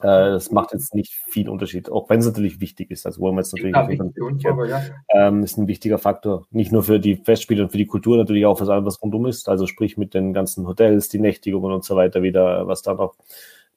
[0.00, 3.06] Äh, das macht jetzt nicht viel Unterschied, auch wenn es natürlich wichtig ist.
[3.06, 4.82] Also wollen wir jetzt natürlich ja, wichtig, aber, ja.
[5.10, 8.46] ähm, ist ein wichtiger Faktor, nicht nur für die Festspiele und für die Kultur natürlich
[8.46, 9.48] auch was was rundum ist.
[9.48, 13.14] Also sprich mit den ganzen Hotels, die Nächtigungen und so weiter wieder, was da noch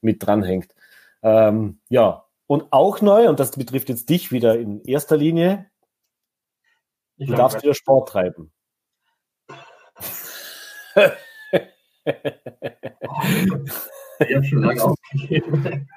[0.00, 0.74] mit dranhängt.
[1.22, 5.66] Ähm, ja, und auch neu, und das betrifft jetzt dich wieder in erster Linie,
[7.16, 8.52] ich du darfst wieder Sport treiben.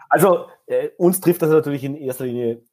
[0.09, 2.63] also äh, uns trifft das natürlich in erster Linie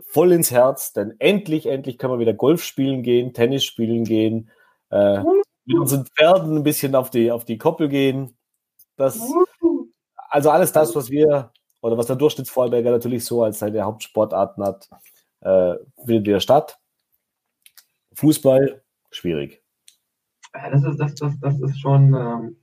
[0.00, 4.50] voll ins Herz, denn endlich, endlich können wir wieder Golf spielen gehen, Tennis spielen gehen,
[4.90, 5.22] äh,
[5.64, 8.36] mit unseren Pferden ein bisschen auf die, auf die Koppel gehen.
[8.96, 9.20] Das,
[10.28, 14.88] also alles das, was wir oder was der Durchschnittsvorarlberger natürlich so als seine Hauptsportarten hat,
[15.40, 16.78] äh, findet wieder statt.
[18.14, 19.62] Fußball, schwierig.
[20.52, 22.14] Das ist, das, das, das ist schon.
[22.14, 22.56] Ähm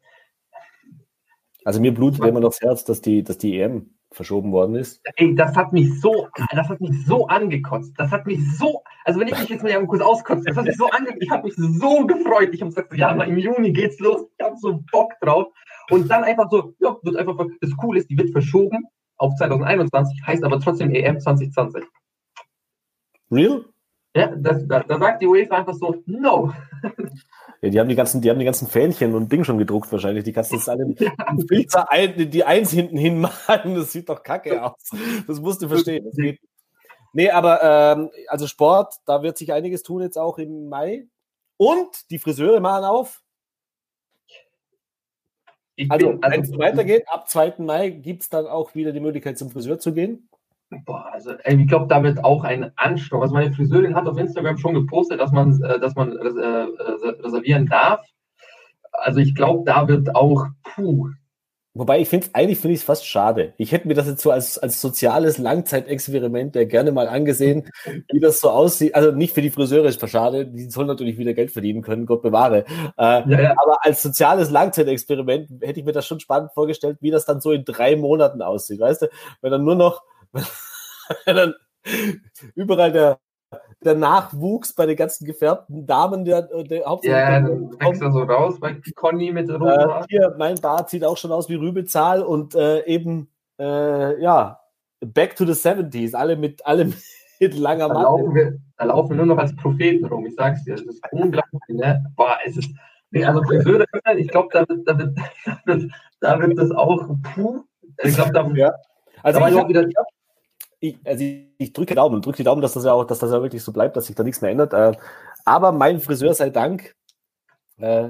[1.66, 5.02] also mir blutet immer noch das Herz, dass die, dass die EM verschoben worden ist.
[5.16, 7.94] Ey, das hat mich so, das hat mich so angekotzt.
[7.98, 10.76] Das hat mich so, also wenn ich mich jetzt mal kurz auskotze, das hat mich
[10.76, 11.22] so angekotzt.
[11.22, 12.50] Ich habe mich so gefreut.
[12.54, 14.28] Ich habe gesagt, ja, im Juni geht's los.
[14.38, 15.48] Ich habe so Bock drauf.
[15.90, 18.86] Und dann einfach so, ja, wird einfach, das Coole ist, die wird verschoben
[19.18, 21.84] auf 2021, heißt aber trotzdem EM 2020.
[23.30, 23.66] Real?
[24.14, 26.52] Ja, das, da, da, sagt die UEFA einfach so, no.
[27.62, 30.26] Ja, die haben die ganzen, die haben die ganzen Fähnchen und Ding schon gedruckt wahrscheinlich.
[30.26, 31.12] Die kannst du jetzt alle ja.
[31.48, 33.76] Filzer die Eins hinten hinmalen.
[33.76, 34.92] Das sieht doch kacke aus.
[35.28, 36.04] Das musst du verstehen.
[36.06, 36.40] Das geht.
[37.14, 41.08] Nee, aber ähm, also Sport, da wird sich einiges tun jetzt auch im Mai.
[41.58, 43.22] Und die Friseure machen auf.
[45.90, 47.56] also, also wenn es weitergeht, ab 2.
[47.60, 50.30] Mai gibt es dann auch wieder die Möglichkeit, zum Friseur zu gehen.
[50.86, 53.22] Boah, also ich glaube, da wird auch ein Anstoß.
[53.22, 56.26] Also meine Friseurin hat auf Instagram schon gepostet, dass man, äh, dass man äh,
[57.24, 58.06] reservieren darf.
[58.94, 61.10] Also ich glaube, da wird auch puh.
[61.74, 63.54] Wobei ich finde eigentlich finde ich es fast schade.
[63.58, 67.70] Ich hätte mir das jetzt so als, als soziales Langzeitexperiment ja gerne mal angesehen,
[68.12, 68.94] wie das so aussieht.
[68.94, 72.24] Also nicht für die Friseure ist schade, die sollen natürlich wieder Geld verdienen können, Gott
[72.24, 72.66] bewahre.
[72.98, 73.52] Äh, ja, ja.
[73.52, 77.54] Aber als soziales Langzeitexperiment hätte ich mir das schon spannend vorgestellt, wie das dann so
[77.54, 78.82] in drei Monaten aussieht.
[78.82, 79.10] Weißt du,
[79.42, 80.04] wenn dann nur noch
[81.26, 81.54] dann
[82.56, 83.20] überall der,
[83.84, 87.20] der Nachwuchs bei den ganzen gefärbten Damen, der, der hauptsächlich.
[87.20, 91.04] Ja, dann wächst er so raus bei Conny mit der äh, Hier, mein Bart sieht
[91.04, 94.60] auch schon aus wie Rübezahl und äh, eben, äh, ja,
[95.00, 96.86] back to the 70s, alle mit, alle
[97.40, 100.64] mit langer da laufen, wir, da laufen wir nur noch als Propheten rum, ich sag's
[100.64, 102.06] dir, das ist unglaublich, ne?
[102.16, 102.70] Boah, es ist,
[103.10, 107.08] nee, also Friseure, ich glaube, da wird, da, wird, da, wird, da wird das auch,
[107.34, 107.64] puh,
[108.04, 108.72] ich glaube, da, ja.
[109.24, 109.88] Also ich, ich, wieder,
[110.82, 113.32] ich, also ich, ich drücke Daumen, drücke die Daumen, dass das ja auch, dass das
[113.32, 114.74] ja wirklich so bleibt, dass sich da nichts mehr ändert.
[114.74, 114.94] Äh,
[115.46, 116.96] aber mein Friseur sei Dank,
[117.78, 118.10] äh,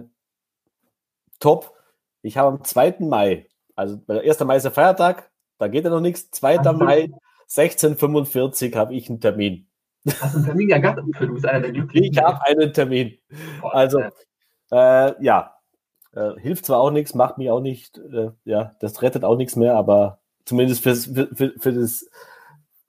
[1.40, 1.78] top.
[2.24, 2.98] Ich habe am 2.
[3.00, 4.40] Mai, also der 1.
[4.42, 6.32] Mai ist der Feiertag, da geht ja noch nichts.
[6.32, 6.60] 2.
[6.60, 7.12] Ach, Mai,
[7.50, 9.68] 1645 habe ich einen Termin.
[10.22, 11.02] Hast du einen Termin ja gehabt?
[11.20, 12.14] Du bist einer der Glücklichen.
[12.14, 13.18] Ich habe einen Termin.
[13.62, 14.00] Also,
[14.72, 15.56] äh, ja,
[16.14, 19.56] äh, hilft zwar auch nichts, macht mich auch nicht, äh, ja, das rettet auch nichts
[19.56, 22.10] mehr, aber zumindest für, für, für das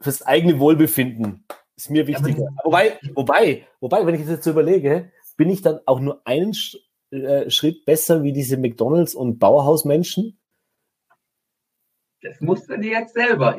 [0.02, 1.44] fürs eigene Wohlbefinden
[1.76, 2.44] ist mir wichtiger.
[2.44, 6.20] Ja, wobei, wobei, wobei, wenn ich das jetzt so überlege, bin ich dann auch nur
[6.26, 6.76] einen Sch
[7.10, 10.38] äh, Schritt besser wie diese McDonalds- und Bauerhausmenschen?
[12.22, 13.56] Das musst du dir jetzt selber.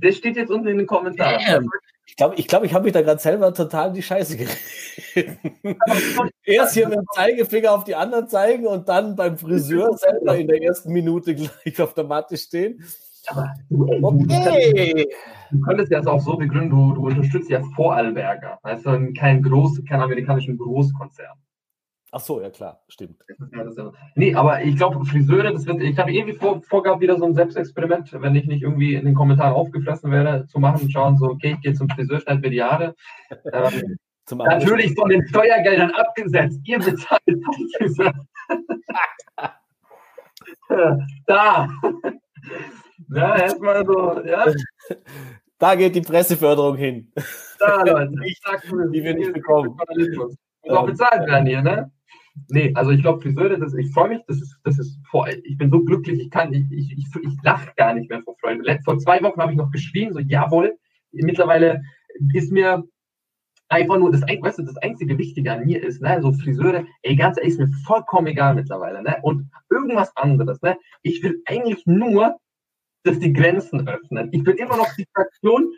[0.00, 1.42] Das steht jetzt unten in den Kommentaren.
[1.44, 1.70] Damn.
[2.06, 5.76] Ich glaube, ich, glaub, ich habe mich da gerade selber total in die Scheiße geritten.
[6.44, 10.46] Erst hier mit dem Zeigefinger auf die anderen zeigen und dann beim Friseur selber in
[10.46, 12.82] der ersten Minute gleich auf der Matte stehen.
[13.28, 15.08] Aber du, okay.
[15.50, 18.58] du, könntest ja auch so begründen, du, du unterstützt ja Vorarlberger.
[18.62, 21.36] Weißt du, kein groß, kein amerikanischen Großkonzern.
[22.12, 23.22] Ach so, ja klar, stimmt.
[24.14, 27.34] Nee, aber ich glaube, Friseure, das wird, ich habe irgendwie vor, vorgehabt, wieder so ein
[27.34, 31.54] Selbstexperiment, wenn ich nicht irgendwie in den Kommentaren aufgefressen werde, zu machen, schauen, so, okay,
[31.56, 32.94] ich gehe zum Friseur, schneide mir die Haare.
[33.52, 33.98] Ähm,
[34.38, 36.60] natürlich von den Steuergeldern abgesetzt.
[36.64, 37.22] Ihr bezahlt
[37.76, 38.12] Friseur.
[41.26, 41.68] da.
[43.08, 44.46] Ja, erstmal so, ja.
[45.58, 47.10] Da geht die Presseförderung hin.
[47.58, 48.12] Da, Leute.
[48.26, 49.74] Ich sag, die wir nicht bekommen.
[49.74, 50.36] Muss
[50.68, 51.90] auch ähm, bezahlt werden hier, ne?
[52.50, 55.56] Nee, also ich glaube, Friseure, das, ich freue mich, das ist, das ist vor, ich
[55.56, 58.78] bin so glücklich, ich kann, ich, ich, ich, ich lache gar nicht mehr vor Freude.
[58.84, 60.76] Vor zwei Wochen habe ich noch geschrien, so, jawohl.
[61.12, 61.80] Mittlerweile
[62.34, 62.84] ist mir
[63.68, 67.16] einfach nur das, weißt du, das einzige Wichtige an mir ist, ne, so Friseure, ey,
[67.16, 71.84] ganz ehrlich, ist mir vollkommen egal mittlerweile, ne, und irgendwas anderes, ne, ich will eigentlich
[71.86, 72.36] nur,
[73.06, 74.28] dass die Grenzen öffnen.
[74.32, 75.72] Ich bin immer noch die Fraktion,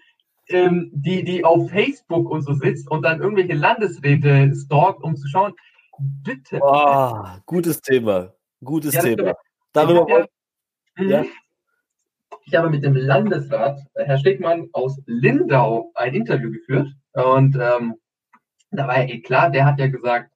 [0.49, 5.29] ähm, die, die auf Facebook und so sitzt und dann irgendwelche Landesräte stalkt, um zu
[5.29, 5.53] schauen.
[5.99, 6.61] Bitte.
[6.63, 8.33] Oh, gutes Thema.
[8.63, 9.35] Gutes ja, Thema.
[9.73, 11.25] Darüber ja, ja.
[12.45, 16.89] Ich habe mit dem Landesrat, äh, Herr Stegmann aus Lindau, ein Interview geführt.
[17.13, 17.97] Und ähm,
[18.71, 20.31] da war ja eh klar, der hat ja gesagt,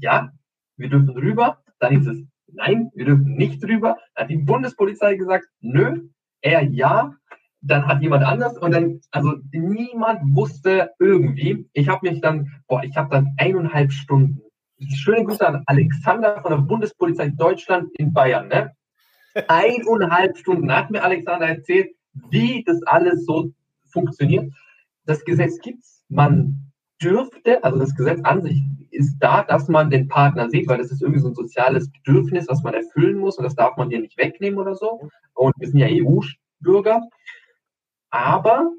[0.00, 0.32] ja,
[0.76, 1.62] wir dürfen rüber.
[1.78, 3.98] Dann hieß es, nein, wir dürfen nicht rüber.
[4.14, 6.08] Dann hat die Bundespolizei gesagt, nö,
[6.40, 7.14] er ja.
[7.60, 11.68] Dann hat jemand anders und dann, also niemand wusste irgendwie.
[11.72, 14.40] Ich habe mich dann, boah, ich habe dann eineinhalb Stunden.
[14.94, 18.46] Schöne Grüße an Alexander von der Bundespolizei Deutschland in Bayern.
[18.46, 18.72] Ne?
[19.48, 21.90] Eineinhalb Stunden hat mir Alexander erzählt,
[22.30, 23.50] wie das alles so
[23.90, 24.52] funktioniert.
[25.04, 26.04] Das Gesetz gibt's.
[26.08, 26.67] Man
[27.02, 30.90] dürfte, also das Gesetz an sich ist da, dass man den Partner sieht, weil das
[30.90, 34.00] ist irgendwie so ein soziales Bedürfnis, was man erfüllen muss und das darf man hier
[34.00, 35.08] nicht wegnehmen oder so.
[35.34, 37.02] Und wir sind ja EU-Bürger.
[38.10, 38.72] Aber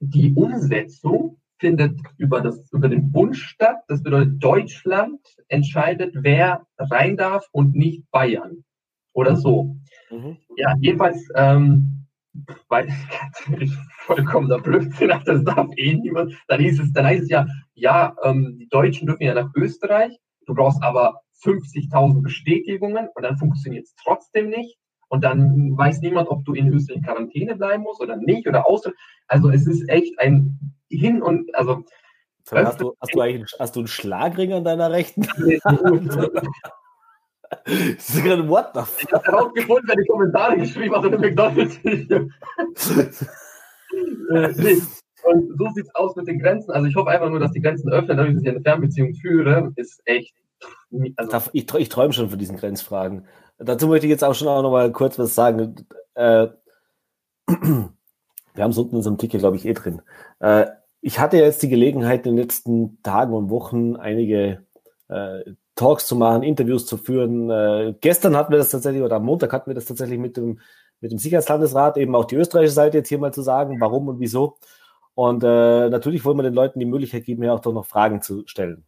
[0.00, 3.78] die Umsetzung findet über, das, über den Bund statt.
[3.88, 8.64] Das bedeutet, Deutschland entscheidet, wer rein darf und nicht Bayern.
[9.12, 9.76] Oder so.
[10.10, 10.38] Mhm.
[10.56, 12.01] Ja, jedenfalls, ähm,
[12.68, 12.88] weil
[13.98, 16.34] vollkommener Blödsinn, das darf eh niemand.
[16.48, 20.18] Dann hieß es, dann heißt es ja, ja, ähm, die Deutschen dürfen ja nach Österreich,
[20.46, 24.78] du brauchst aber 50.000 Bestätigungen und dann funktioniert es trotzdem nicht.
[25.08, 28.66] Und dann weiß niemand, ob du in Österreich in Quarantäne bleiben musst oder nicht oder
[28.66, 28.82] aus.
[29.26, 31.84] Also es ist echt ein Hin und also.
[32.50, 35.22] Hast du, hast, du eigentlich, hast du einen Schlagring an deiner rechten
[37.64, 39.02] Das ist gerade What the fuck?
[39.02, 41.78] Ich habe herausgefunden, wer die Kommentare geschrieben hat in McDonalds.
[44.30, 44.80] Äh, nee.
[45.24, 46.70] Und so sieht es aus mit den Grenzen.
[46.72, 50.00] Also ich hoffe einfach nur, dass die Grenzen öffnen, damit ich eine Fernbeziehung führe, ist
[50.04, 50.34] echt.
[51.16, 53.26] Also ich, ich träume schon von diesen Grenzfragen.
[53.58, 55.86] Dazu möchte ich jetzt auch schon auch noch mal kurz was sagen.
[56.14, 56.48] Äh,
[57.46, 60.02] wir haben es unten in unserem Ticket, glaube ich, eh drin.
[60.40, 60.66] Äh,
[61.00, 64.64] ich hatte jetzt die Gelegenheit, in den letzten Tagen und Wochen einige
[65.08, 65.40] äh,
[65.74, 67.50] Talks zu machen, Interviews zu führen.
[67.50, 70.60] Äh, gestern hatten wir das tatsächlich, oder am Montag hatten wir das tatsächlich mit dem
[71.02, 74.20] mit dem Sicherheitslandesrat eben auch die österreichische Seite jetzt hier mal zu sagen, warum und
[74.20, 74.56] wieso.
[75.14, 78.22] Und äh, natürlich wollen wir den Leuten die Möglichkeit geben, ja auch doch noch Fragen
[78.22, 78.84] zu stellen.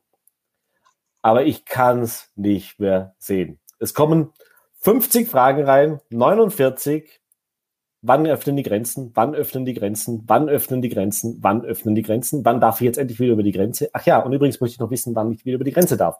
[1.20, 3.58] Aber ich kann es nicht mehr sehen.
[3.78, 4.30] Es kommen
[4.80, 7.20] 50 Fragen rein, 49.
[8.06, 9.10] Wann öffnen die Grenzen?
[9.14, 10.22] Wann öffnen die Grenzen?
[10.26, 11.38] Wann öffnen die Grenzen?
[11.40, 12.44] Wann öffnen die Grenzen?
[12.44, 13.88] Wann darf ich jetzt endlich wieder über die Grenze?
[13.94, 16.18] Ach ja, und übrigens möchte ich noch wissen, wann ich wieder über die Grenze darf.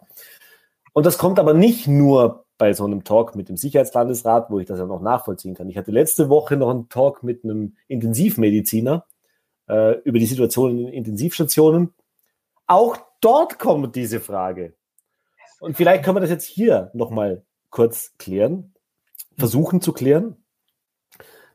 [0.95, 4.67] Und das kommt aber nicht nur bei so einem Talk mit dem Sicherheitslandesrat, wo ich
[4.67, 5.69] das ja noch nachvollziehen kann.
[5.69, 9.05] Ich hatte letzte Woche noch einen Talk mit einem Intensivmediziner
[9.69, 11.93] äh, über die Situation in Intensivstationen.
[12.69, 14.75] Auch dort kommt diese Frage.
[15.59, 18.73] Und vielleicht können wir das jetzt hier nochmal kurz klären,
[19.37, 20.37] versuchen zu klären.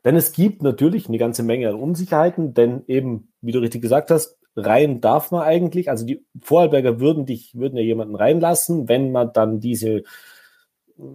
[0.04, 4.10] Denn es gibt natürlich eine ganze Menge an Unsicherheiten, denn eben, wie du richtig gesagt
[4.10, 5.90] hast, rein darf man eigentlich.
[5.90, 10.02] Also die Vorarlberger würden dich, würden ja jemanden reinlassen, wenn man dann diese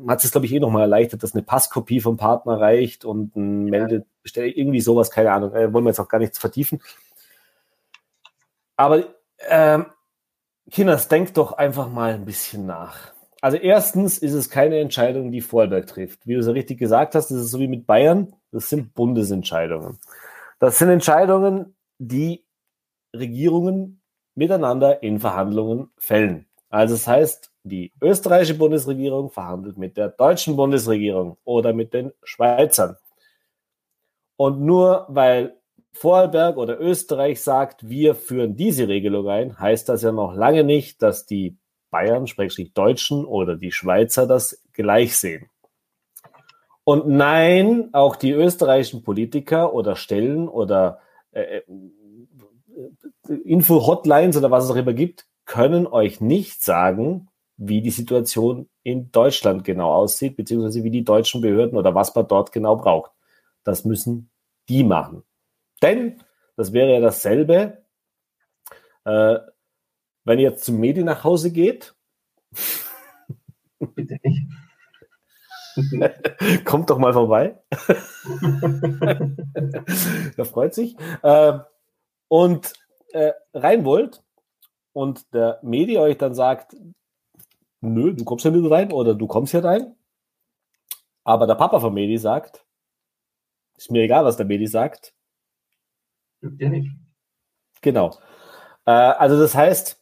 [0.07, 3.65] hat es, glaube ich, eh nochmal erleichtert, dass eine Passkopie vom Partner reicht und ein
[3.65, 6.81] Meldet, irgendwie sowas, keine Ahnung, äh, wollen wir jetzt auch gar nichts vertiefen.
[8.75, 9.05] Aber
[9.47, 9.85] ähm,
[10.71, 13.13] Kinders, denkt doch einfach mal ein bisschen nach.
[13.41, 16.25] Also erstens ist es keine Entscheidung, die Vorarlberg trifft.
[16.25, 19.99] Wie du ja richtig gesagt hast, das ist so wie mit Bayern, das sind Bundesentscheidungen.
[20.59, 22.44] Das sind Entscheidungen, die
[23.19, 24.01] Regierungen
[24.35, 26.45] miteinander in Verhandlungen fällen.
[26.69, 32.97] Also das heißt, die österreichische Bundesregierung verhandelt mit der deutschen Bundesregierung oder mit den Schweizern.
[34.35, 35.57] Und nur weil
[35.93, 41.01] Vorarlberg oder Österreich sagt, wir führen diese Regelung ein, heißt das ja noch lange nicht,
[41.01, 41.57] dass die
[41.89, 45.49] Bayern, Schrägstrich Deutschen oder die Schweizer das gleich sehen.
[46.83, 50.99] Und nein, auch die österreichischen Politiker oder Stellen oder
[51.31, 51.63] äh, äh
[53.29, 59.11] Info-Hotlines oder was es auch immer gibt, können euch nicht sagen, wie die Situation in
[59.11, 63.11] Deutschland genau aussieht, beziehungsweise wie die deutschen Behörden oder was man dort genau braucht.
[63.63, 64.29] Das müssen
[64.69, 65.23] die machen.
[65.81, 66.21] Denn
[66.55, 67.83] das wäre ja dasselbe,
[69.05, 69.37] äh,
[70.23, 71.95] wenn ihr jetzt zum Medi nach Hause geht.
[73.79, 74.47] Bitte nicht.
[76.65, 77.61] Kommt doch mal vorbei.
[80.37, 80.95] er freut sich.
[81.21, 81.59] Äh,
[82.27, 82.73] und
[83.15, 84.21] äh, rein wollt
[84.93, 86.75] und der Medi euch dann sagt,
[87.79, 89.95] nö, du kommst ja nicht rein oder du kommst hier rein.
[91.23, 92.65] Aber der Papa von Medi sagt,
[93.77, 95.13] ist mir egal, was der Medi sagt.
[96.41, 96.91] Ja nicht.
[97.81, 98.17] Genau.
[98.85, 100.01] Äh, also das heißt,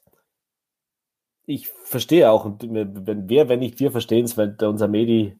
[1.45, 5.37] ich verstehe auch, wenn wer, wenn nicht wir verstehen es, weil unser Medi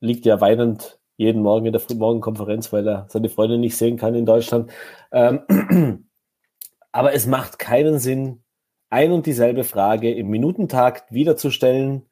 [0.00, 4.14] liegt ja weinend jeden Morgen in der Frühmorgenkonferenz, weil er seine Freunde nicht sehen kann
[4.14, 4.70] in Deutschland.
[5.12, 5.42] Ähm,
[6.94, 8.44] aber es macht keinen Sinn,
[8.88, 12.02] ein und dieselbe Frage im Minutentakt wiederzustellen,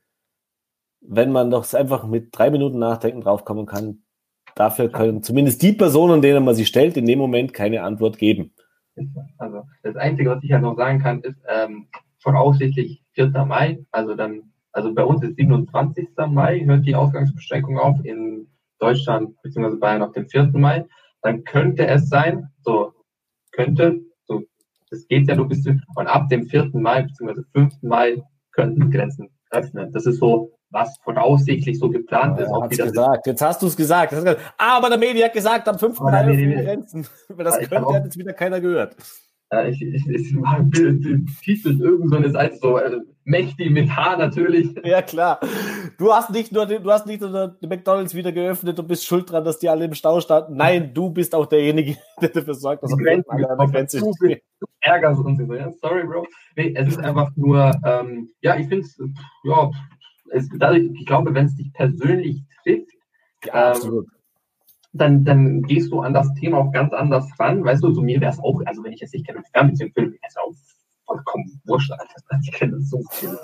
[1.01, 4.03] wenn man doch einfach mit drei Minuten Nachdenken draufkommen kann.
[4.57, 8.55] Dafür können zumindest die Personen, denen man sie stellt, in dem Moment keine Antwort geben.
[9.39, 11.87] Also das Einzige, was ich halt noch sagen kann, ist ähm,
[12.19, 13.29] voraussichtlich 4.
[13.47, 16.09] Mai, also dann, also bei uns ist 27.
[16.27, 18.49] Mai, hört die Ausgangsbeschränkung auf, in
[18.81, 19.77] Deutschland bzw.
[19.77, 20.51] Bayern auf dem 4.
[20.55, 20.87] Mai.
[21.23, 22.95] Dann könnte es sein, so
[23.53, 24.01] könnte,
[24.93, 26.71] das geht ja, du bist und ab dem 4.
[26.75, 27.43] Mai bzw.
[27.55, 27.83] 5.
[27.83, 28.23] Mai
[28.53, 29.91] könnten Grenzen öffnen.
[29.91, 32.51] Das ist so was voraussichtlich so geplant ja, ist.
[32.51, 33.27] Auch wieder gesagt.
[33.27, 34.15] Jetzt hast du es gesagt.
[34.59, 36.01] Aber der Media hat gesagt, am 5.
[36.01, 37.07] Mai öffnen Grenzen.
[37.39, 38.97] Das könnte, hat jetzt wieder keiner gehört.
[39.53, 44.17] Ja, ich, ich, ich mag Titel irgend so eine Seite so äh, mächtig mit H
[44.17, 44.75] natürlich.
[44.83, 45.41] Ja klar.
[45.99, 49.31] Du hast nicht nur du hast nicht nur die McDonalds wieder geöffnet und bist schuld
[49.31, 50.57] dran, dass die alle im Stau standen.
[50.57, 54.11] Nein, du bist auch derjenige, der dafür sorgt, dass die Grenzen an der Grenze du,
[54.19, 55.55] du ärgerst uns so.
[55.55, 56.27] Ja, sorry, Bro.
[56.57, 58.99] Nee, es ist einfach nur, ähm, ja, ich finde es,
[59.45, 59.71] ja,
[60.31, 62.89] es, ich glaube, wenn es dich persönlich trifft,
[63.45, 64.07] ja, ähm,
[64.93, 67.65] dann, dann gehst du an das Thema auch ganz anders ran.
[67.65, 70.13] Weißt du, so mir wäre es auch, also wenn ich jetzt nicht kenne, Fernbeziehung film,
[70.13, 70.53] wäre es auch
[71.07, 72.15] vollkommen wurscht, Alter.
[72.43, 73.37] Ich kenne das so viel.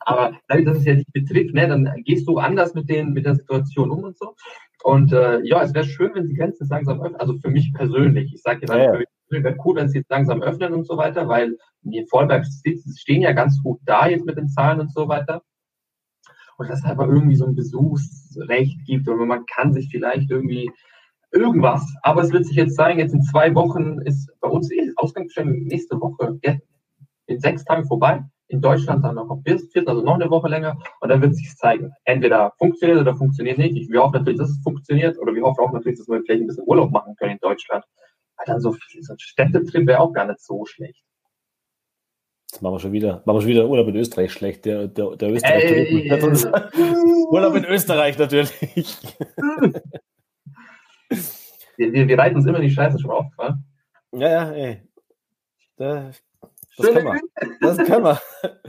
[0.00, 3.26] Aber dadurch, dass es ja dich betrifft, ne, dann gehst du anders mit, den, mit
[3.26, 4.34] der Situation um und so.
[4.82, 7.20] Und äh, ja, es wäre schön, wenn die Grenzen langsam öffnen.
[7.20, 9.04] Also für mich persönlich, ich sage jetzt, ja, ja.
[9.28, 13.32] wäre cool, wenn sie jetzt langsam öffnen und so weiter, weil die Vorberg stehen ja
[13.32, 15.42] ganz gut da jetzt mit den Zahlen und so weiter
[16.60, 20.70] und dass es einfach irgendwie so ein Besuchsrecht gibt oder man kann sich vielleicht irgendwie
[21.32, 21.82] irgendwas.
[22.02, 25.62] Aber es wird sich jetzt zeigen, jetzt in zwei Wochen ist bei uns eh Ausgangsbeschränkung
[25.62, 26.38] nächste Woche,
[27.26, 28.22] in sechs Tagen vorbei.
[28.48, 30.76] In Deutschland dann noch bis viert, also noch eine Woche länger.
[31.00, 31.92] Und dann wird sich zeigen.
[32.04, 33.90] Entweder funktioniert oder funktioniert nicht.
[33.90, 35.16] Wir hoffen natürlich, dass es funktioniert.
[35.18, 37.84] Oder wir hoffen auch natürlich, dass wir vielleicht ein bisschen Urlaub machen können in Deutschland.
[38.36, 41.04] Weil dann so, so ein Städtetrip wäre auch gar nicht so schlecht.
[42.50, 44.64] Jetzt machen wir schon wieder, machen wir schon wieder Urlaub in Österreich schlecht.
[44.64, 46.10] Der, der, der Österreich hey,
[47.30, 48.96] Urlaub in Österreich natürlich.
[51.76, 53.56] wir, wir, wir reiten uns immer die Scheiße schon auf, wa?
[54.10, 54.82] Ja, ja, ey.
[55.76, 56.10] Da,
[56.76, 57.20] das können wir.
[57.60, 58.20] Das können wir.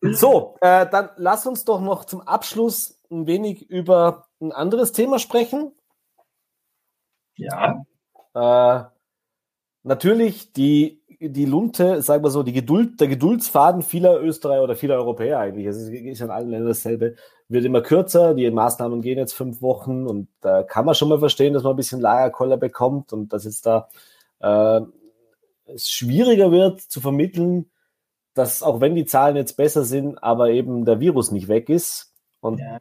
[0.00, 5.18] So, äh, dann lass uns doch noch zum Abschluss ein wenig über ein anderes Thema
[5.18, 5.72] sprechen.
[7.34, 7.84] Ja.
[8.32, 8.84] Äh,
[9.82, 14.96] natürlich die die Lunte, sagen wir so, die Geduld, der Geduldsfaden vieler Österreicher oder vieler
[14.96, 17.16] Europäer eigentlich, es ist, ist in allen Ländern dasselbe,
[17.48, 21.18] wird immer kürzer, die Maßnahmen gehen jetzt fünf Wochen und da kann man schon mal
[21.18, 23.88] verstehen, dass man ein bisschen Lagerkoller bekommt und dass jetzt da
[24.40, 24.80] äh,
[25.66, 27.70] es schwieriger wird zu vermitteln,
[28.34, 32.14] dass auch wenn die Zahlen jetzt besser sind, aber eben der Virus nicht weg ist
[32.40, 32.78] und ja.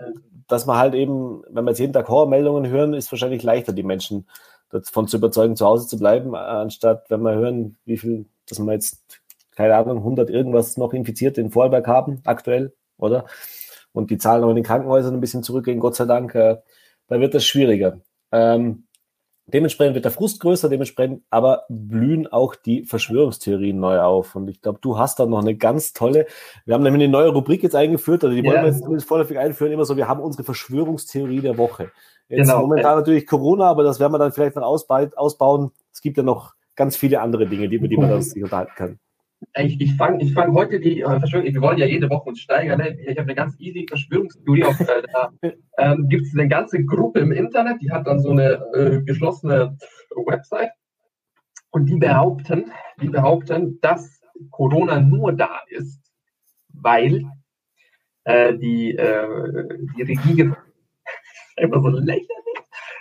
[0.47, 3.83] dass man halt eben, wenn wir jetzt jeden Tag Horrormeldungen hören, ist wahrscheinlich leichter, die
[3.83, 4.27] Menschen
[4.69, 8.73] davon zu überzeugen, zu Hause zu bleiben, anstatt wenn wir hören, wie viel, dass wir
[8.73, 9.21] jetzt,
[9.55, 13.25] keine Ahnung, 100 irgendwas noch Infizierte in Vorarlberg haben, aktuell, oder?
[13.93, 16.57] Und die Zahlen auch in den Krankenhäusern ein bisschen zurückgehen, Gott sei Dank, äh,
[17.07, 18.01] da wird das schwieriger.
[18.31, 18.87] Ähm,
[19.47, 24.35] dementsprechend wird der Frust größer, dementsprechend aber blühen auch die Verschwörungstheorien neu auf.
[24.35, 26.27] Und ich glaube, du hast da noch eine ganz tolle,
[26.65, 29.71] wir haben nämlich eine neue Rubrik jetzt eingeführt, also die wollen wir jetzt vorläufig einführen,
[29.71, 31.91] immer so, wir haben unsere Verschwörungstheorie der Woche.
[32.29, 32.61] Jetzt genau.
[32.61, 35.71] momentan natürlich Corona, aber das werden wir dann vielleicht noch ausbauen.
[35.93, 38.99] Es gibt ja noch ganz viele andere Dinge, über die man sich unterhalten kann.
[39.55, 42.39] Ich, ich fange ich fang heute die äh, Verschwörung, wir wollen ja jede Woche uns
[42.39, 42.79] steigern.
[42.79, 42.99] Ne?
[43.01, 44.63] Ich habe eine ganz easy Verschwörungstheorie.
[44.63, 45.31] Auf, äh, da
[45.77, 49.77] ähm, gibt es eine ganze Gruppe im Internet, die hat dann so eine äh, geschlossene
[50.25, 50.71] Website
[51.69, 54.19] und die behaupten, die behaupten, dass
[54.49, 56.01] Corona nur da ist,
[56.73, 57.23] weil
[58.23, 59.67] äh, die, äh,
[59.97, 60.55] die Regierung
[61.57, 62.27] einfach so lächerlich,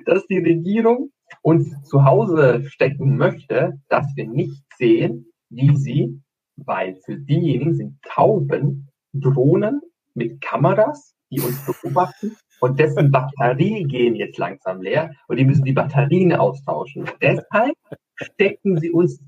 [0.04, 1.10] dass die Regierung
[1.42, 6.20] uns zu Hause stecken möchte, dass wir nicht sehen, wie sie,
[6.56, 9.80] weil für diejenigen sind Tauben Drohnen
[10.14, 15.64] mit Kameras, die uns beobachten und dessen Batterien gehen jetzt langsam leer und die müssen
[15.64, 17.04] die Batterien austauschen.
[17.20, 17.76] Deshalb
[18.14, 19.20] stecken sie uns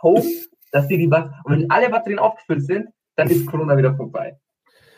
[0.00, 0.24] auf,
[0.72, 4.38] dass sie die Batterien, und wenn alle Batterien aufgefüllt sind, dann ist Corona wieder vorbei.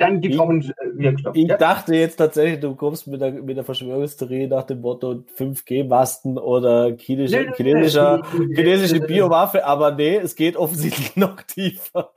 [0.02, 1.36] Dann gibt es auch einen Wirkstoff.
[1.36, 1.56] Ich ja?
[1.56, 6.96] dachte jetzt tatsächlich, du kommst mit der, mit der Verschwörungstheorie nach dem Motto 5G-Masten oder
[6.96, 12.12] chinesische, nee, nee, chinesischer, nee, chinesische Biowaffe, aber nee, es geht offensichtlich noch tiefer.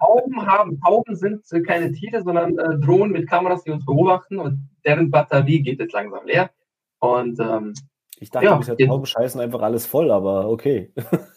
[0.00, 4.68] Tauben, haben, Tauben sind keine Tiere, sondern äh, Drohnen mit Kameras, die uns beobachten und
[4.84, 6.50] deren Batterie geht jetzt langsam leer.
[6.98, 7.74] Und ähm,
[8.18, 10.92] ich dachte, ja, bisher Tauben scheißen einfach alles voll, aber okay.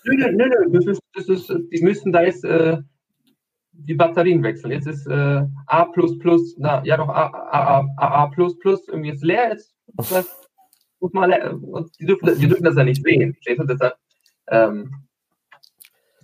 [0.06, 0.72] Nö, nö, nö, nö.
[0.74, 2.80] Das ist, das ist, die müssen da jetzt äh,
[3.74, 4.72] die Batterien wechseln.
[4.72, 5.88] Jetzt ist äh, A,
[6.58, 9.50] na, ja doch A, A, A, A, irgendwie ist leer.
[9.50, 9.74] Jetzt,
[11.00, 11.32] muss man,
[12.00, 13.36] die, dürfen, die dürfen das ja nicht sehen.
[13.46, 13.66] Du?
[13.66, 13.96] Deshalb
[14.48, 14.92] ähm,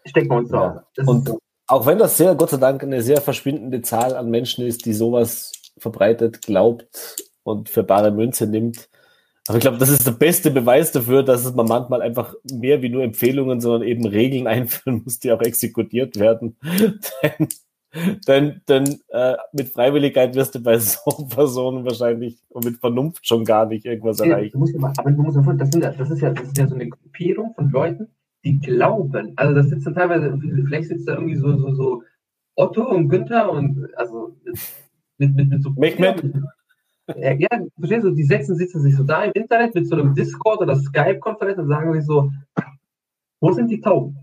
[0.05, 0.83] stecken wir uns ja.
[1.05, 1.31] Und
[1.67, 4.93] auch wenn das sehr, Gott sei Dank, eine sehr verschwindende Zahl an Menschen ist, die
[4.93, 8.88] sowas verbreitet, glaubt und für bare Münze nimmt,
[9.49, 12.89] aber ich glaube, das ist der beste Beweis dafür, dass man manchmal einfach mehr wie
[12.89, 16.55] nur Empfehlungen, sondern eben Regeln einführen muss, die auch exekutiert werden.
[17.23, 17.47] denn
[18.27, 23.43] denn, denn äh, mit Freiwilligkeit wirst du bei so Personen wahrscheinlich und mit Vernunft schon
[23.43, 24.59] gar nicht irgendwas erreichen.
[24.59, 26.87] Ja, aber du musst ja, das, sind, das, ist ja, das ist ja so eine
[26.87, 28.09] Gruppierung von Leuten,
[28.45, 29.33] die glauben.
[29.35, 32.03] Also das sitzen teilweise, vielleicht sitzt da irgendwie so, so, so
[32.55, 34.35] Otto und Günther und also
[35.17, 35.71] mit, mit, mit so.
[35.71, 36.21] Mehmet.
[37.15, 40.13] Ja, ja, verstehst du, die Sechsen sitzen sich so da im Internet mit so einem
[40.13, 42.31] Discord oder Skype-Konferenz und sagen sich so,
[43.39, 44.17] wo sind die Tauben?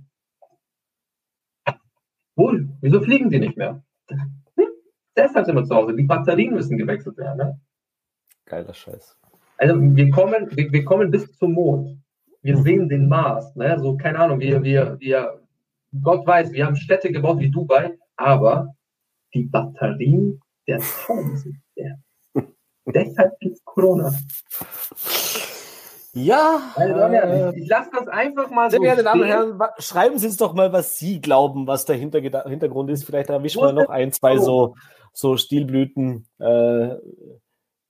[2.36, 2.52] Wo?
[2.80, 3.82] Wieso fliegen die nicht mehr?
[4.10, 4.66] Hm?
[5.16, 5.94] Deshalb sind wir zu Hause.
[5.94, 7.38] Die Batterien müssen gewechselt werden.
[7.38, 7.60] Ne?
[8.44, 9.16] Geiler Scheiß.
[9.56, 11.98] Also wir kommen, wir, wir kommen bis zum Mond.
[12.42, 12.62] Wir mhm.
[12.62, 13.56] sehen den Mars.
[13.56, 13.78] Ne?
[13.80, 15.40] So, keine Ahnung, wir, wir, wir,
[16.02, 18.74] Gott weiß, wir haben Städte gebaut wie Dubai, aber
[19.32, 21.56] die Batterien der Tauben sind
[22.86, 23.04] der.
[23.04, 24.12] Deshalb gibt es Corona.
[26.16, 26.72] Ja.
[26.78, 28.84] Äh, ich lasse das einfach mal sehr so.
[28.84, 32.90] Sehr Damen und Herren, schreiben Sie uns doch mal, was Sie glauben, was der Hintergrund
[32.90, 33.04] ist.
[33.04, 34.76] Vielleicht erwischen wir noch ein, zwei so,
[35.12, 36.94] so Stilblüten, äh,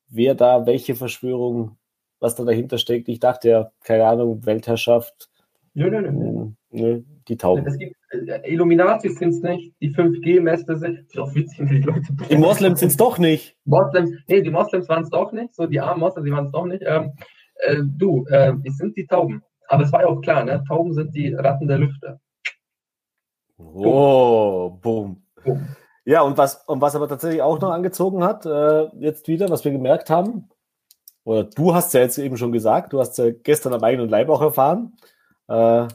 [0.09, 1.77] wer da, welche Verschwörung,
[2.19, 3.09] was da dahinter steckt.
[3.09, 5.31] Ich dachte ja, keine Ahnung, Weltherrschaft.
[5.75, 6.51] Nö, nö, nö.
[6.77, 7.67] Nö die Tauben.
[7.67, 11.01] Es gibt, äh, Illuminati sind es nicht, die 5G-Mäste sind.
[11.01, 12.07] Ist auch witzig, die Leute.
[12.31, 13.57] Die Moslems sind es doch nicht.
[13.65, 15.55] Moslems, nee, die Moslems waren es doch nicht.
[15.55, 16.83] So, die armen Moslems, die waren es doch nicht.
[16.87, 17.13] Ähm,
[17.57, 19.43] äh, du, äh, es sind die Tauben.
[19.69, 20.63] Aber es war ja auch klar, ne?
[20.69, 22.21] Tauben sind die Ratten der Lüfte.
[23.59, 25.23] Oh, boom.
[25.45, 25.67] boom.
[26.05, 29.65] Ja, und was, und was aber tatsächlich auch noch angezogen hat, äh, jetzt wieder, was
[29.65, 30.49] wir gemerkt haben,
[31.25, 34.29] oder du hast ja jetzt eben schon gesagt, du hast ja gestern am eigenen Leib
[34.29, 34.93] auch erfahren,
[35.49, 35.89] äh,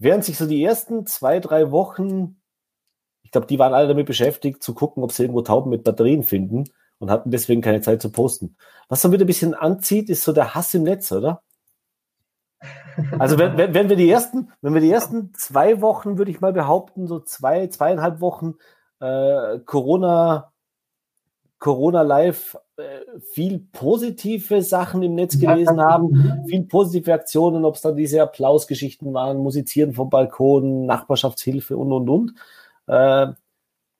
[0.00, 2.40] während sich so die ersten zwei, drei Wochen,
[3.22, 6.24] ich glaube, die waren alle damit beschäftigt, zu gucken, ob sie irgendwo Tauben mit Batterien
[6.24, 6.64] finden
[6.98, 8.56] und hatten deswegen keine Zeit zu posten.
[8.88, 11.42] Was so wieder ein bisschen anzieht, ist so der Hass im Netz, oder?
[13.18, 16.40] Also wenn, wenn, wenn wir die ersten, wenn wir die ersten zwei Wochen, würde ich
[16.40, 18.54] mal behaupten, so zwei, zweieinhalb Wochen
[19.00, 20.49] äh, Corona,
[21.60, 22.82] Corona Live äh,
[23.32, 29.12] viel positive Sachen im Netz gelesen haben, viel positive Aktionen, ob es dann diese Applausgeschichten
[29.14, 32.34] waren, Musizieren vom Balkon, Nachbarschaftshilfe und und und.
[32.86, 33.34] Äh,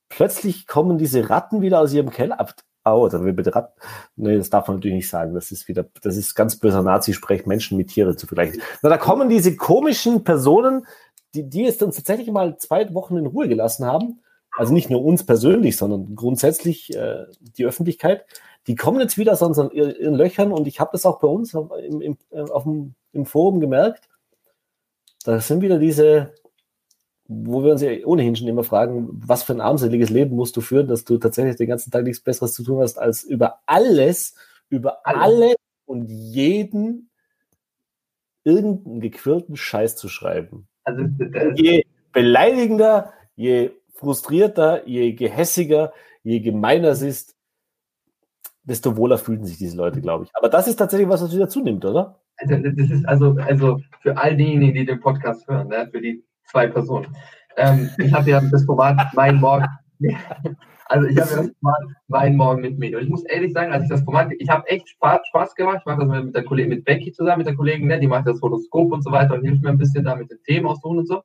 [0.08, 2.38] plötzlich kommen diese Ratten wieder aus ihrem Keller.
[2.86, 3.78] Oh, dann will bitte Ratten.
[4.16, 5.34] Nee, das darf man natürlich nicht sagen.
[5.34, 8.62] Das ist wieder, das ist ganz böser Nazi-Sprech, Menschen mit Tiere zu vergleichen.
[8.80, 10.86] Na, da kommen diese komischen Personen,
[11.34, 14.20] die, die es dann tatsächlich mal zwei Wochen in Ruhe gelassen haben.
[14.56, 18.26] Also nicht nur uns persönlich, sondern grundsätzlich äh, die Öffentlichkeit.
[18.66, 21.54] Die kommen jetzt wieder aus unseren ihren Löchern und ich habe das auch bei uns
[21.54, 24.08] im, im, äh, auf dem, im Forum gemerkt.
[25.24, 26.34] Da sind wieder diese
[27.32, 30.60] wo wir uns ja ohnehin schon immer fragen, was für ein armseliges Leben musst du
[30.60, 34.34] führen, dass du tatsächlich den ganzen Tag nichts Besseres zu tun hast, als über alles,
[34.68, 35.54] über alle
[35.86, 37.08] und jeden
[38.42, 40.66] irgendeinen gequirlten Scheiß zu schreiben.
[40.82, 41.04] Also,
[41.54, 43.70] je beleidigender, je
[44.00, 45.92] frustrierter, je gehässiger,
[46.22, 47.36] je gemeiner es ist,
[48.62, 50.30] desto wohler fühlen sich diese Leute, glaube ich.
[50.34, 52.20] Aber das ist tatsächlich was, was wieder zunimmt, oder?
[52.38, 56.24] Also, das ist also, also für all diejenigen, die den Podcast hören, ne, für die
[56.50, 57.14] zwei Personen.
[57.56, 59.66] Ähm, ich habe ja das Format Mein Morgen.
[60.92, 62.96] Also ich habe ja das Format Mein Morgen mit mir.
[62.96, 65.76] Und ich muss ehrlich sagen, als ich das Format, ich habe echt Spaß, Spaß gemacht.
[65.80, 68.00] Ich mache das mit der Kollegin, mit Becky zusammen, mit der Kollegin, ne?
[68.00, 70.42] die macht das Horoskop und so weiter und hilft mir ein bisschen da mit den
[70.42, 71.22] Themen aussuchen und so.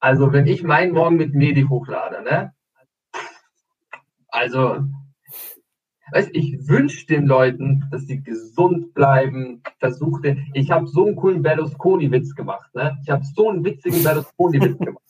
[0.00, 2.52] Also wenn ich Mein Morgen mit Medi hochlade, ne?
[4.28, 4.84] Also
[6.10, 9.62] Weißt, ich wünsche den Leuten, dass sie gesund bleiben.
[9.78, 12.74] Versuchte, ich habe so einen coolen Berlusconi-Witz gemacht.
[12.74, 12.98] Ne?
[13.02, 15.02] Ich habe so einen witzigen Berlusconi-Witz gemacht.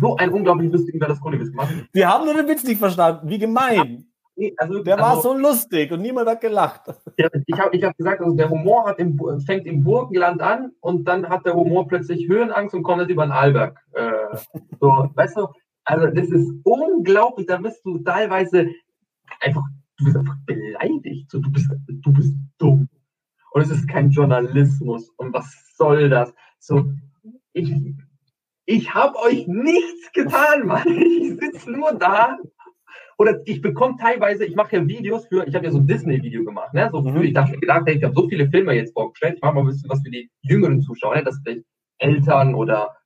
[0.00, 1.74] So einen unglaublich lustigen Berlusconi-Witz gemacht.
[1.92, 3.28] Wir haben nur den Witz nicht verstanden.
[3.28, 4.09] Wie gemein.
[4.56, 6.82] Also, der war also, so lustig und niemand hat gelacht.
[7.16, 11.06] Ja, ich habe ich hab gesagt, also der Humor im, fängt im Burgenland an und
[11.06, 13.78] dann hat der Humor plötzlich Höhenangst und kommt jetzt über den Allberg.
[13.92, 14.36] Äh,
[14.80, 15.48] so, weißt du,
[15.84, 18.68] also das ist unglaublich, da bist du teilweise
[19.40, 19.64] einfach
[20.00, 21.30] du bist einfach beleidigt.
[21.30, 22.88] So, du, bist, du bist dumm.
[23.52, 25.10] Und es ist kein Journalismus.
[25.16, 26.32] Und was soll das?
[26.58, 26.92] So,
[27.52, 27.72] ich,
[28.64, 30.86] ich habe euch nichts getan, Mann.
[30.86, 32.38] Ich sitze nur da.
[33.20, 36.42] Oder ich bekomme teilweise, ich mache ja Videos für, ich habe ja so ein Disney-Video
[36.42, 36.88] gemacht, ne?
[36.90, 37.22] So für, mhm.
[37.24, 39.90] ich dachte, gedacht, ich habe so viele Filme jetzt vorgestellt, ich mache mal ein bisschen
[39.90, 41.22] was für die jüngeren Zuschauer, ne?
[41.22, 41.66] dass vielleicht
[41.98, 42.96] Eltern oder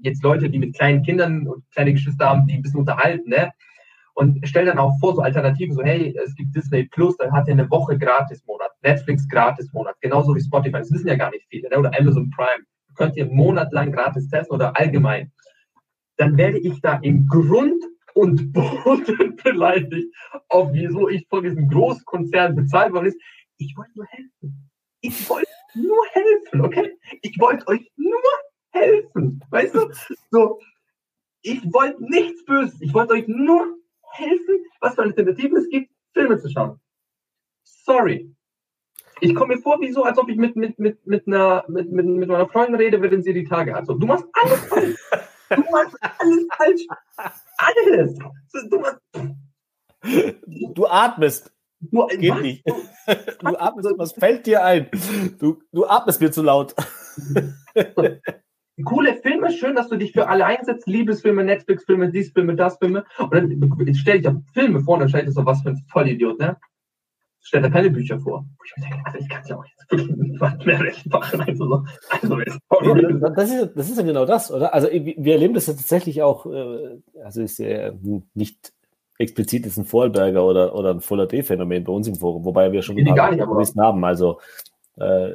[0.00, 3.52] jetzt Leute, die mit kleinen Kindern und kleine Geschwister haben, die ein bisschen unterhalten, ne?
[4.14, 7.46] und stelle dann auch vor, so Alternativen, so hey, es gibt Disney Plus, dann hat
[7.46, 11.68] ihr eine Woche Gratis-Monat, Netflix Gratis-Monat, genauso wie Spotify, das wissen ja gar nicht viele,
[11.68, 11.78] ne?
[11.78, 15.30] oder Amazon Prime, könnt ihr monatelang gratis testen oder allgemein.
[16.16, 17.84] Dann werde ich da im Grund
[18.14, 18.52] und
[18.84, 20.14] Boden beleidigt,
[20.48, 23.20] auf wieso ich von diesem Großkonzern bezahlt worden ist.
[23.58, 24.70] Ich wollte nur helfen.
[25.02, 26.98] Ich wollte nur helfen, okay?
[27.22, 28.22] Ich wollte euch nur
[28.70, 29.42] helfen.
[29.50, 29.90] Weißt du?
[30.30, 30.60] So,
[31.42, 32.80] ich wollte nichts Böses.
[32.80, 33.76] Ich wollte euch nur
[34.12, 36.80] helfen, was für Alternativen es gibt, Filme zu schauen.
[37.64, 38.34] Sorry.
[39.20, 41.92] Ich komme mir vor, wie so, als ob ich mit, mit, mit, mit, einer, mit,
[41.92, 43.86] mit, mit meiner Freundin rede, während sie die Tage hat.
[43.86, 44.98] So, du machst alles falsch.
[45.50, 46.82] Du machst alles falsch.
[47.58, 48.18] Alles.
[48.70, 49.00] Du, machst...
[50.74, 51.52] du atmest.
[51.80, 52.40] Du, Geht was?
[52.40, 52.64] nicht.
[52.66, 54.88] Du atmest, was fällt dir ein?
[55.38, 56.74] Du, du atmest mir zu laut.
[58.84, 63.04] coole Filme, schön, dass du dich für alle einsetzt, Liebesfilme, Netflix-Filme, dies Filme, das Filme.
[63.18, 65.70] Und dann stell ich da Filme vor und dann stell ich das so, was für
[65.70, 66.56] ein Vollidiot, ne?
[67.42, 68.44] Stell da keine Bücher vor.
[68.64, 71.40] Ich mir denke, also ich kann es ja auch jetzt wirklich nicht mehr recht machen.
[71.40, 72.94] Also, so, also
[73.34, 74.74] das, ist, das ist ja genau das, oder?
[74.74, 77.92] Also wir erleben das ja tatsächlich auch, äh, also ist ja
[78.34, 78.72] nicht
[79.20, 82.82] explizit ist ein Vorarlberger oder, oder ein Fuller D-Phänomen bei uns im Forum, wobei wir
[82.82, 84.02] schon ein paar Listen haben.
[84.04, 84.40] Also
[84.96, 85.32] äh,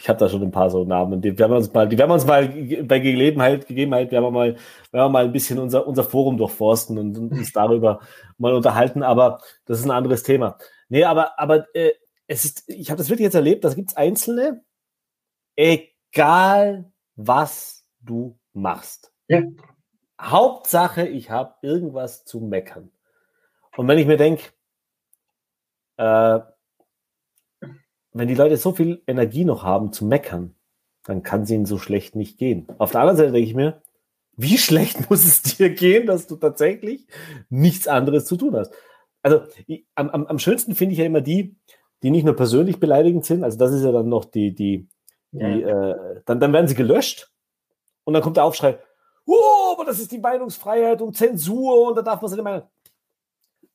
[0.00, 1.20] ich habe da schon ein paar so Namen.
[1.20, 2.48] Die werden wir uns mal, die werden wir uns mal
[2.84, 4.58] bei Gelegenheit, Gegebenheit, werden wir mal, werden
[4.92, 8.00] wir mal ein bisschen unser, unser Forum durchforsten und, uns darüber
[8.38, 9.02] mal unterhalten.
[9.02, 10.56] Aber das ist ein anderes Thema.
[10.88, 11.92] Nee, aber, aber äh,
[12.26, 14.64] es ist, ich habe das wirklich jetzt erlebt, da gibt es Einzelne,
[15.54, 19.12] egal was du machst.
[19.28, 19.42] Ja.
[20.18, 22.90] Hauptsache, ich habe irgendwas zu meckern.
[23.76, 24.44] Und wenn ich mir denke,
[25.98, 26.40] äh,
[28.12, 30.54] wenn die Leute so viel Energie noch haben zu meckern,
[31.04, 32.66] dann kann es ihnen so schlecht nicht gehen.
[32.78, 33.80] Auf der anderen Seite denke ich mir,
[34.36, 37.06] wie schlecht muss es dir gehen, dass du tatsächlich
[37.48, 38.72] nichts anderes zu tun hast?
[39.22, 41.56] Also ich, am, am, am schönsten finde ich ja immer die,
[42.02, 44.88] die nicht nur persönlich beleidigend sind, also das ist ja dann noch die, die,
[45.32, 45.90] die ja.
[45.90, 47.30] äh, dann, dann werden sie gelöscht
[48.04, 48.78] und dann kommt der Aufschrei,
[49.26, 52.62] oh, aber das ist die Meinungsfreiheit und Zensur und da darf man seine Meinung.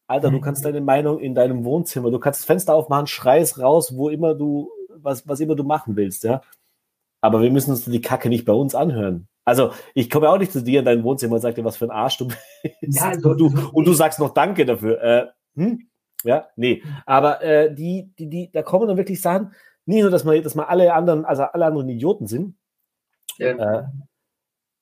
[0.07, 3.97] Alter, du kannst deine Meinung in deinem Wohnzimmer, du kannst das Fenster aufmachen, schreist raus,
[3.97, 6.41] wo immer du, was, was immer du machen willst, ja.
[7.21, 9.27] Aber wir müssen uns die Kacke nicht bei uns anhören.
[9.45, 11.85] Also, ich komme auch nicht zu dir in dein Wohnzimmer und sag dir, was für
[11.85, 12.27] ein Arsch du
[12.81, 12.99] bist.
[12.99, 15.01] Ja, also, und, du, und du sagst noch Danke dafür.
[15.01, 15.87] Äh, hm?
[16.23, 16.83] Ja, nee.
[17.05, 19.53] Aber äh, die, die, die, da kommen dann wirklich Sachen,
[19.85, 22.55] nicht nur, dass man, dass man alle anderen, also alle anderen Idioten sind,
[23.37, 23.79] ja.
[23.79, 23.83] äh,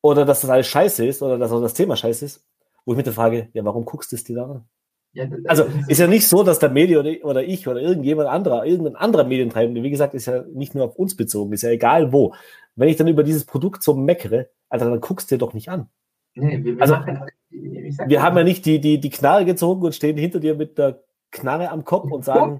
[0.02, 2.46] oder dass das alles scheiße ist, oder dass auch das Thema scheiße ist,
[2.86, 4.66] wo ich mit der Frage, ja, warum guckst du es dir da an?
[5.14, 8.66] Ja, also ist ja nicht so, dass der Medi oder, oder ich oder irgendjemand anderer,
[8.66, 12.12] irgendein anderer Medientreibende, wie gesagt, ist ja nicht nur auf uns bezogen, ist ja egal
[12.12, 12.34] wo.
[12.76, 15.70] Wenn ich dann über dieses Produkt so meckere, Alter, dann guckst du dir doch nicht
[15.70, 15.88] an.
[16.34, 19.94] Nee, wir, wir also, machen, wir haben ja nicht die, die, die Knarre gezogen und
[19.94, 22.58] stehen hinter dir mit der Knarre am Kopf und sagen,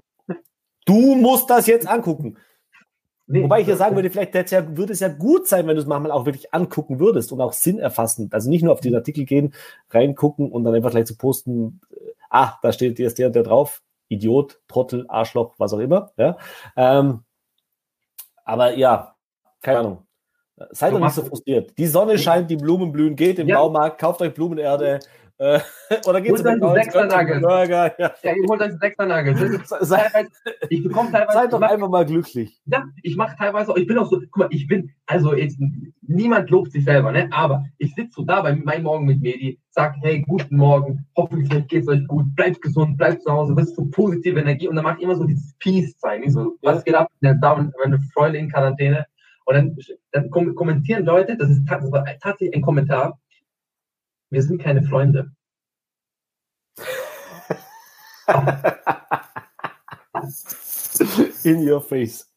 [0.86, 2.36] du musst das jetzt angucken.
[3.26, 5.80] Nee, Wobei ich ja sagen würde, vielleicht ja, würde es ja gut sein, wenn du
[5.80, 8.28] es manchmal auch wirklich angucken würdest und auch Sinn erfassen.
[8.32, 9.54] Also nicht nur auf den Artikel gehen,
[9.90, 11.80] reingucken und dann einfach gleich zu posten,
[12.34, 16.12] ah, da steht jetzt der und der drauf, Idiot, Trottel, Arschloch, was auch immer.
[16.16, 16.36] Ja?
[16.76, 17.24] Ähm,
[18.44, 19.14] aber ja,
[19.62, 20.06] keine Ahnung.
[20.70, 21.76] Seid doch nicht so frustriert.
[21.78, 23.58] Die Sonne scheint, die Blumen blühen, geht im ja.
[23.58, 25.00] Baumarkt, kauft euch Blumenerde,
[25.38, 25.58] äh,
[26.06, 27.94] oder geht zu McDonalds, Burger.
[27.98, 28.12] Ja.
[28.22, 29.36] ja, ihr holt euch Sechser-Nugget.
[30.70, 31.38] Ich bekomme teilweise.
[31.38, 32.60] Seid doch einfach mal glücklich.
[32.66, 35.58] Ja, ich mache teilweise, ich bin auch so, guck mal, ich bin, also jetzt,
[36.02, 37.28] niemand lobt sich selber, ne?
[37.32, 41.66] Aber ich sitze so da bei meinem Morgen mit Medi, sag, hey, guten Morgen, hoffentlich
[41.68, 44.98] geht's euch gut, bleibt gesund, bleibt zu Hause, was so positive Energie und dann mache
[44.98, 46.74] ich immer so dieses Peace-Zeichen, so, ja.
[46.74, 49.06] was geht ab, meine Freunde in Quarantäne.
[49.46, 49.76] Und dann,
[50.12, 53.18] dann kommentieren Leute, das ist tatsächlich ein Kommentar,
[54.34, 55.30] wir sind keine Freunde.
[61.44, 62.30] In your face.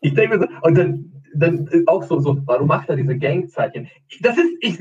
[0.00, 3.88] Ich denke mir so, und dann, dann auch so, so, warum macht er diese Gangzeichen?
[4.20, 4.78] Das ist, ich,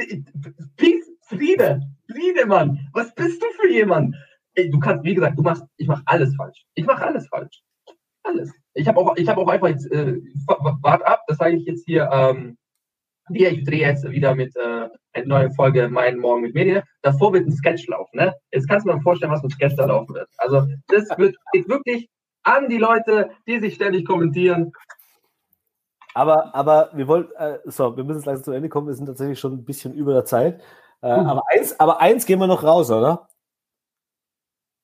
[0.78, 2.90] Peace, Friede, Friede, Mann.
[2.94, 4.16] Was bist du für jemand?
[4.56, 6.66] Ey, du kannst, wie gesagt, du machst, ich mache alles falsch.
[6.74, 7.62] Ich mache alles falsch.
[8.24, 8.52] Alles.
[8.74, 11.86] Ich habe auch, ich habe auch einfach jetzt, äh, wart ab, das sage ich jetzt
[11.86, 12.58] hier, ähm,
[13.30, 16.84] wir, ich drehe jetzt wieder mit äh, eine neue Folge Mein Morgen mit Medien.
[17.02, 18.18] Davor wird ein Sketch laufen.
[18.18, 18.34] Ne?
[18.52, 20.30] Jetzt kannst du dir mal vorstellen, was mit Sketch da laufen wird.
[20.38, 22.10] Also das wird geht wirklich
[22.44, 24.72] an die Leute, die sich ständig kommentieren.
[26.14, 28.88] Aber, aber wir wollen, äh, so, wir müssen jetzt langsam zu Ende kommen.
[28.88, 30.62] Wir sind tatsächlich schon ein bisschen über der Zeit.
[31.02, 33.29] Äh, aber, eins, aber eins gehen wir noch raus, oder?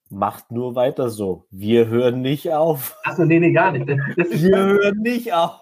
[0.10, 1.46] Macht nur weiter so.
[1.50, 2.98] Wir hören nicht auf.
[3.04, 3.88] Achso, nee, nee, gar nicht.
[3.88, 5.60] Wir hören nicht auf.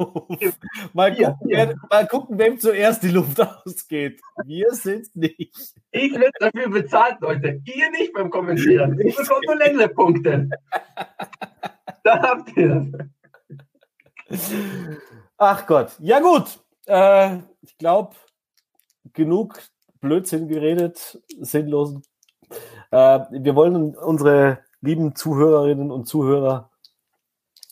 [0.94, 4.22] Mal gucken, wer, mal gucken, wem zuerst die Luft ausgeht.
[4.46, 5.76] Wir sind nicht.
[5.92, 7.62] Ich werde dafür bezahlt, Leute.
[7.66, 9.00] Ihr nicht beim Kommentieren.
[9.00, 10.50] Ich bekomme nur Ländlerpunkte.
[12.06, 12.92] Da habt ihr
[14.28, 14.50] das.
[15.38, 15.94] Ach Gott.
[16.00, 16.60] Ja, gut.
[16.86, 18.16] Äh, ich glaube,
[19.14, 19.62] genug
[20.02, 22.04] Blödsinn geredet, sinnlosen.
[22.94, 26.70] Äh, wir wollen unsere lieben Zuhörerinnen und Zuhörer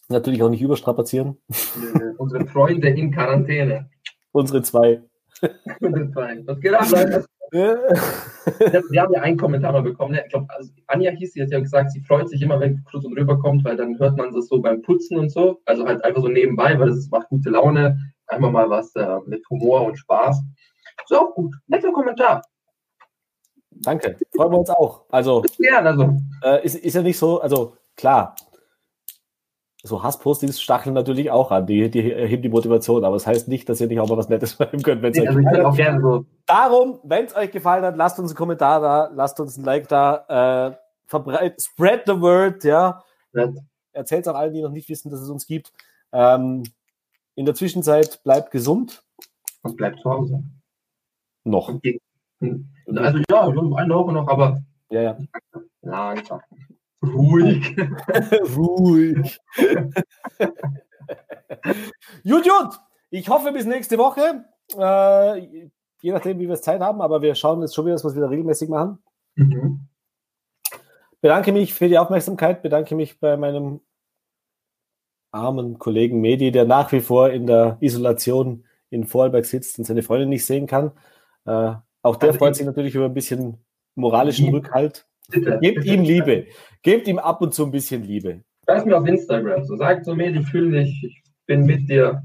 [0.10, 1.38] natürlich auch nicht überstrapazieren.
[2.18, 3.90] Unsere Freunde in Quarantäne.
[4.32, 5.02] Unsere zwei.
[5.42, 7.26] Was geht ab, Leute?
[7.52, 7.76] Äh,
[8.90, 10.14] Wir haben ja einen Kommentar mal bekommen.
[10.14, 10.24] ne?
[10.26, 13.06] Ich glaube, also Anja hieß, sie hat ja gesagt, sie freut sich immer, wenn Cruz
[13.06, 15.62] und rüberkommt, weil dann hört man das so beim Putzen und so.
[15.66, 17.98] Also halt einfach so nebenbei, weil das ist, macht gute Laune.
[18.28, 20.42] Einmal mal was äh, mit Humor und Spaß.
[21.04, 21.54] Ist auch gut.
[21.68, 22.42] Netter Kommentar.
[23.84, 24.18] Danke.
[24.36, 25.06] Freuen wir uns auch.
[25.10, 26.18] Also, Gern, also.
[26.44, 28.36] äh, ist, ist ja nicht so, also klar.
[29.84, 33.68] So Hasspostings stacheln natürlich auch an, die, die heben die Motivation, aber das heißt nicht,
[33.68, 36.04] dass ihr nicht auch mal was Nettes schreiben könnt, wenn es Nee, euch also gefallen
[36.04, 36.26] hat.
[36.46, 39.88] Darum, wenn es euch gefallen hat, lasst uns einen Kommentar da, lasst uns ein Like
[39.88, 40.78] da, äh,
[41.08, 43.04] verbreit, spread the word, ja.
[43.94, 45.74] Erzählt auch allen, die noch nicht wissen, dass es uns gibt.
[46.12, 46.64] Ähm,
[47.36, 49.04] in der Zwischenzeit bleibt gesund.
[49.64, 50.44] Und bleibt zu Hause.
[51.44, 51.70] Noch.
[51.70, 51.82] Hm.
[52.96, 55.18] Also ja, eine Woche noch, aber Ja, ja.
[55.82, 56.42] langsam.
[57.04, 57.76] Ruhig.
[58.56, 59.40] Ruhig.
[62.24, 62.80] gut, gut.
[63.10, 64.46] Ich hoffe bis nächste Woche.
[64.78, 65.70] Äh,
[66.02, 68.10] je nachdem, wie wir es Zeit haben, aber wir schauen jetzt schon wieder, dass wir
[68.10, 69.00] es wieder regelmäßig machen.
[69.36, 69.88] Mhm.
[71.22, 73.82] Bedanke mich für die Aufmerksamkeit, bedanke mich bei meinem
[75.32, 80.04] armen Kollegen Medi, der nach wie vor in der Isolation in Vorarlberg sitzt und seine
[80.04, 80.92] Freundin nicht sehen kann.
[81.46, 83.58] Äh, auch der Also freut ich- sich natürlich über ein bisschen
[83.96, 84.58] moralischen Liebe.
[84.58, 85.06] Rückhalt.
[85.30, 85.60] Bitte.
[85.62, 86.48] Gebt ihm Liebe.
[86.82, 88.44] Gebt ihm ab und zu ein bisschen Liebe.
[88.66, 89.64] Schreib mir auf Instagram.
[89.66, 92.24] So sagt so mir, ich fühle dich, ich bin mit dir.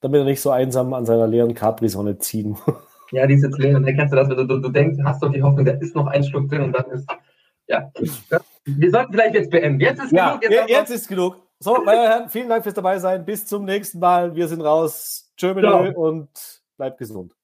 [0.00, 2.56] damit er nicht so einsam an seiner leeren Capri-Sonne ziehen.
[3.10, 3.74] Ja, die ist jetzt leer.
[3.74, 5.72] Und dann kennst du das, wenn du, du, du denkst, hast doch die Hoffnung, da
[5.72, 7.08] ist noch ein Schluck drin und dann ist.
[7.66, 7.90] Ja.
[8.66, 9.80] Wir sollten vielleicht jetzt beenden.
[9.80, 10.50] Jetzt ist ja, genug.
[10.52, 11.36] je- haben jetzt ist genug.
[11.58, 13.24] So, meine Herren, vielen Dank fürs dabei sein.
[13.24, 14.34] Bis zum nächsten Mal.
[14.36, 15.27] Wir sind raus.
[15.38, 15.54] Tschö.
[15.54, 17.37] Ö und bleibt gesund.